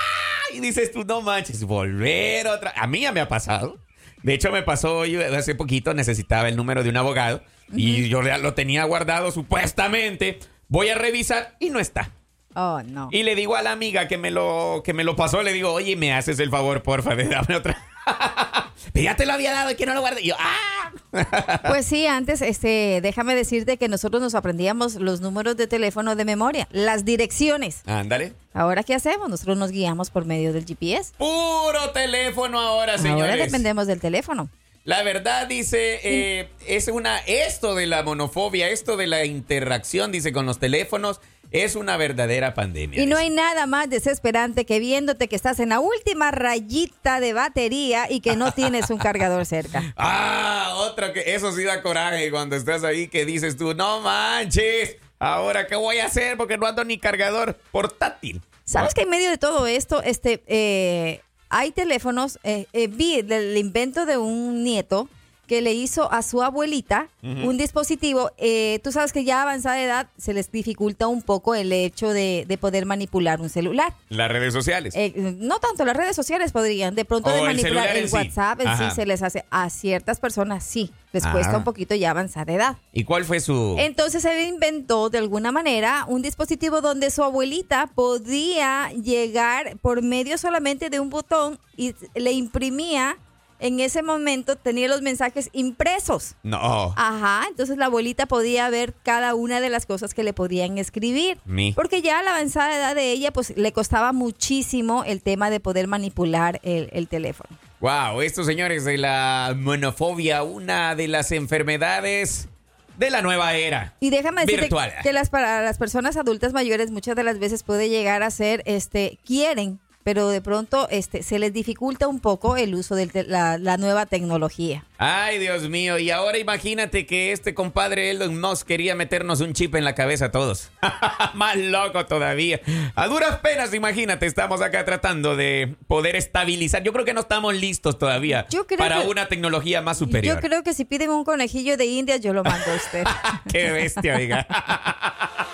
dices 0.54 0.92
tú, 0.92 1.04
no 1.04 1.22
manches, 1.22 1.64
volver 1.64 2.46
otra. 2.48 2.72
A 2.76 2.86
mí 2.86 3.00
ya 3.00 3.12
me 3.12 3.20
ha 3.20 3.28
pasado. 3.28 3.78
De 4.22 4.34
hecho, 4.34 4.50
me 4.50 4.62
pasó 4.62 5.06
yo 5.06 5.20
hace 5.36 5.54
poquito, 5.54 5.94
necesitaba 5.94 6.48
el 6.48 6.56
número 6.56 6.82
de 6.82 6.90
un 6.90 6.96
abogado 6.96 7.42
y 7.72 8.08
yo 8.08 8.22
lo 8.22 8.54
tenía 8.54 8.84
guardado 8.84 9.30
supuestamente. 9.30 10.40
Voy 10.68 10.88
a 10.88 10.96
revisar 10.96 11.56
y 11.60 11.70
no 11.70 11.78
está. 11.78 12.10
Oh, 12.54 12.82
no. 12.82 13.08
Y 13.12 13.22
le 13.22 13.36
digo 13.36 13.56
a 13.56 13.62
la 13.62 13.72
amiga 13.72 14.08
que 14.08 14.18
me 14.18 14.30
lo, 14.30 14.82
que 14.84 14.92
me 14.92 15.04
lo 15.04 15.14
pasó, 15.14 15.42
le 15.42 15.52
digo, 15.52 15.72
oye, 15.72 15.94
me 15.96 16.12
haces 16.12 16.40
el 16.40 16.50
favor, 16.50 16.82
porfa, 16.82 17.14
de 17.14 17.28
darme 17.28 17.54
otra. 17.54 17.80
Pero 18.92 19.04
ya 19.04 19.16
te 19.16 19.26
lo 19.26 19.32
había 19.32 19.52
dado 19.52 19.70
y 19.70 19.76
que 19.76 19.86
no 19.86 19.94
lo 19.94 20.00
guardé. 20.00 20.22
Y 20.22 20.28
yo, 20.28 20.36
¡ah! 20.38 21.62
Pues 21.68 21.86
sí, 21.86 22.06
antes, 22.08 22.42
este, 22.42 23.00
déjame 23.02 23.34
decirte 23.34 23.76
que 23.76 23.88
nosotros 23.88 24.22
nos 24.22 24.34
aprendíamos 24.34 24.96
los 24.96 25.20
números 25.20 25.56
de 25.56 25.66
teléfono 25.66 26.16
de 26.16 26.24
memoria, 26.24 26.68
las 26.70 27.04
direcciones. 27.04 27.82
Ándale. 27.86 28.32
Ahora, 28.58 28.82
¿qué 28.82 28.92
hacemos? 28.92 29.28
Nosotros 29.28 29.56
nos 29.56 29.70
guiamos 29.70 30.10
por 30.10 30.24
medio 30.24 30.52
del 30.52 30.66
GPS. 30.66 31.12
Puro 31.16 31.90
teléfono 31.94 32.58
ahora, 32.58 32.98
señores. 32.98 33.30
Ahora 33.30 33.36
dependemos 33.36 33.86
del 33.86 34.00
teléfono. 34.00 34.50
La 34.82 35.04
verdad, 35.04 35.46
dice, 35.46 36.00
eh, 36.02 36.48
es 36.66 36.88
una, 36.88 37.18
esto 37.18 37.76
de 37.76 37.86
la 37.86 38.02
monofobia, 38.02 38.68
esto 38.68 38.96
de 38.96 39.06
la 39.06 39.24
interacción, 39.24 40.10
dice, 40.10 40.32
con 40.32 40.44
los 40.44 40.58
teléfonos, 40.58 41.20
es 41.52 41.76
una 41.76 41.96
verdadera 41.96 42.54
pandemia. 42.54 43.00
Y 43.00 43.06
no 43.06 43.16
hay 43.16 43.30
nada 43.30 43.66
más 43.66 43.88
desesperante 43.90 44.66
que 44.66 44.80
viéndote 44.80 45.28
que 45.28 45.36
estás 45.36 45.60
en 45.60 45.68
la 45.68 45.78
última 45.78 46.32
rayita 46.32 47.20
de 47.20 47.34
batería 47.34 48.10
y 48.10 48.20
que 48.20 48.34
no 48.34 48.50
tienes 48.56 48.90
un 48.90 48.98
cargador 48.98 49.46
cerca. 49.46 49.94
Ah, 49.96 50.74
otro 50.78 51.12
que, 51.12 51.34
eso 51.36 51.52
sí 51.52 51.62
da 51.62 51.80
coraje 51.80 52.28
cuando 52.32 52.56
estás 52.56 52.82
ahí 52.82 53.06
que 53.06 53.24
dices 53.24 53.56
tú, 53.56 53.72
no 53.74 54.00
manches, 54.00 54.96
ahora 55.20 55.68
qué 55.68 55.76
voy 55.76 55.98
a 55.98 56.06
hacer 56.06 56.36
porque 56.36 56.58
no 56.58 56.66
ando 56.66 56.82
ni 56.82 56.98
cargador 56.98 57.54
portátil. 57.70 58.42
¿Sabes 58.68 58.92
que 58.92 59.02
en 59.02 59.08
medio 59.08 59.30
de 59.30 59.38
todo 59.38 59.66
esto, 59.66 60.02
este, 60.02 60.42
eh, 60.46 61.22
hay 61.48 61.70
teléfonos? 61.70 62.38
eh, 62.44 62.66
eh, 62.74 62.86
vi 62.86 63.22
del 63.22 63.56
invento 63.56 64.04
de 64.04 64.18
un 64.18 64.62
nieto 64.62 65.08
que 65.48 65.62
le 65.62 65.72
hizo 65.72 66.12
a 66.12 66.22
su 66.22 66.42
abuelita 66.42 67.08
un 67.22 67.56
dispositivo. 67.56 68.30
eh, 68.38 68.78
tú 68.84 68.92
sabes 68.92 69.12
que 69.12 69.24
ya 69.24 69.40
a 69.40 69.42
avanzada 69.42 69.82
edad 69.82 70.08
se 70.18 70.34
les 70.34 70.52
dificulta 70.52 71.08
un 71.08 71.22
poco 71.22 71.54
el 71.54 71.72
hecho 71.72 72.10
de, 72.10 72.44
de 72.46 72.58
poder 72.58 72.86
manipular 72.86 73.40
un 73.40 73.48
celular. 73.48 73.94
Las 74.10 74.30
redes 74.30 74.52
sociales. 74.52 74.94
Eh, 74.94 75.12
no 75.38 75.58
tanto 75.58 75.84
las 75.84 75.96
redes 75.96 76.14
sociales 76.14 76.52
podrían, 76.52 76.94
de 76.94 77.04
pronto 77.04 77.30
O 77.30 77.32
de 77.32 77.42
manipular 77.42 77.88
el, 77.96 78.04
en 78.04 78.08
sí. 78.08 78.14
WhatsApp 78.14 78.60
en 78.60 78.76
sí 78.78 78.84
se 78.94 79.06
les 79.06 79.22
hace. 79.22 79.44
A 79.50 79.70
ciertas 79.70 80.20
personas 80.20 80.62
sí, 80.62 80.92
les 81.12 81.26
cuesta 81.26 81.56
un 81.56 81.64
poquito 81.64 81.94
ya 81.94 82.10
avanzar 82.10 82.50
edad. 82.50 82.76
¿Y 82.92 83.04
cuál 83.04 83.24
fue 83.24 83.40
su...? 83.40 83.76
Entonces 83.78 84.24
él 84.26 84.46
inventó 84.46 85.08
de 85.08 85.18
alguna 85.18 85.50
manera 85.50 86.04
un 86.06 86.20
dispositivo 86.20 86.82
donde 86.82 87.10
su 87.10 87.22
abuelita 87.22 87.86
podía 87.94 88.90
llegar 88.92 89.78
por 89.80 90.02
medio 90.02 90.36
solamente 90.36 90.90
de 90.90 91.00
un 91.00 91.08
botón 91.08 91.58
y 91.76 91.94
le 92.14 92.32
imprimía 92.32 93.16
en 93.60 93.80
ese 93.80 94.02
momento, 94.02 94.56
tenía 94.56 94.88
los 94.88 95.02
mensajes 95.02 95.50
impresos. 95.52 96.34
No. 96.42 96.94
Ajá, 96.96 97.44
entonces 97.48 97.76
la 97.76 97.86
abuelita 97.86 98.26
podía 98.26 98.68
ver 98.70 98.94
cada 99.02 99.34
una 99.34 99.60
de 99.60 99.70
las 99.70 99.86
cosas 99.86 100.14
que 100.14 100.22
le 100.22 100.32
podían 100.32 100.78
escribir. 100.78 101.38
Mi. 101.44 101.72
Porque 101.72 102.02
ya 102.02 102.20
a 102.20 102.22
la 102.22 102.30
avanzada 102.30 102.76
edad 102.76 102.94
de 102.94 103.10
ella, 103.10 103.32
pues 103.32 103.56
le 103.56 103.72
costaba 103.72 104.12
muchísimo 104.12 105.04
el 105.04 105.22
tema 105.22 105.50
de 105.50 105.60
poder 105.60 105.88
manipular 105.88 106.60
el, 106.62 106.88
el 106.92 107.08
teléfono. 107.08 107.50
Wow, 107.80 108.22
estos 108.22 108.46
señores 108.46 108.84
de 108.84 108.98
la 108.98 109.54
monofobia, 109.56 110.42
una 110.42 110.94
de 110.94 111.08
las 111.08 111.30
enfermedades 111.32 112.48
de 112.96 113.10
la 113.10 113.22
nueva 113.22 113.54
era. 113.54 113.94
Y 114.00 114.10
déjame 114.10 114.40
decirte 114.42 114.62
Virtual. 114.62 114.92
que 115.02 115.12
las 115.12 115.30
para 115.30 115.62
las 115.62 115.78
personas 115.78 116.16
adultas 116.16 116.52
mayores 116.52 116.90
muchas 116.90 117.14
de 117.14 117.22
las 117.22 117.38
veces 117.38 117.62
puede 117.62 117.88
llegar 117.88 118.24
a 118.24 118.30
ser, 118.30 118.62
este, 118.66 119.18
quieren, 119.24 119.78
pero 120.08 120.30
de 120.30 120.40
pronto 120.40 120.88
este, 120.90 121.22
se 121.22 121.38
les 121.38 121.52
dificulta 121.52 122.08
un 122.08 122.18
poco 122.18 122.56
el 122.56 122.74
uso 122.74 122.94
de 122.94 123.26
la, 123.28 123.58
la 123.58 123.76
nueva 123.76 124.06
tecnología. 124.06 124.86
Ay, 124.96 125.38
Dios 125.38 125.68
mío. 125.68 125.98
Y 125.98 126.10
ahora 126.10 126.38
imagínate 126.38 127.04
que 127.04 127.30
este 127.32 127.52
compadre 127.52 128.10
Elon 128.10 128.40
Musk 128.40 128.66
quería 128.66 128.94
meternos 128.94 129.42
un 129.42 129.52
chip 129.52 129.74
en 129.74 129.84
la 129.84 129.94
cabeza 129.94 130.24
a 130.24 130.30
todos. 130.30 130.70
Más 131.34 131.56
loco 131.56 132.06
todavía. 132.06 132.58
A 132.94 133.06
duras 133.06 133.40
penas, 133.40 133.74
imagínate, 133.74 134.24
estamos 134.24 134.62
acá 134.62 134.86
tratando 134.86 135.36
de 135.36 135.76
poder 135.88 136.16
estabilizar. 136.16 136.82
Yo 136.82 136.94
creo 136.94 137.04
que 137.04 137.12
no 137.12 137.20
estamos 137.20 137.54
listos 137.54 137.98
todavía 137.98 138.46
Yo 138.48 138.66
creo 138.66 138.78
para 138.78 139.02
que- 139.02 139.08
una 139.08 139.28
tecnología 139.28 139.82
más 139.82 139.98
superior. 139.98 140.36
Yo 140.36 140.40
creo 140.40 140.62
que 140.62 140.72
si 140.72 140.86
piden 140.86 141.10
un 141.10 141.24
conejillo 141.24 141.76
de 141.76 141.84
Indias, 141.84 142.22
yo 142.22 142.32
lo 142.32 142.44
mando 142.44 142.64
a 142.72 142.76
usted. 142.76 143.04
Qué 143.52 143.72
bestia, 143.72 144.16
oiga. 144.16 144.46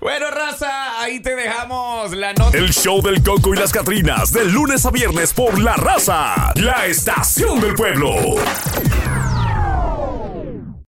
bueno, 0.00 0.30
raza, 0.30 1.00
ahí 1.00 1.20
te 1.20 1.34
dejamos 1.34 2.12
la 2.12 2.32
nota. 2.34 2.56
El 2.56 2.72
show 2.72 3.02
del 3.02 3.22
Coco 3.22 3.54
y 3.54 3.58
las 3.58 3.72
Catrinas, 3.72 4.32
de 4.32 4.44
lunes 4.44 4.84
a 4.86 4.90
viernes 4.90 5.32
por 5.32 5.58
La 5.58 5.76
Raza, 5.76 6.52
la 6.56 6.86
estación 6.86 7.60
del 7.60 7.74
pueblo. 7.74 8.36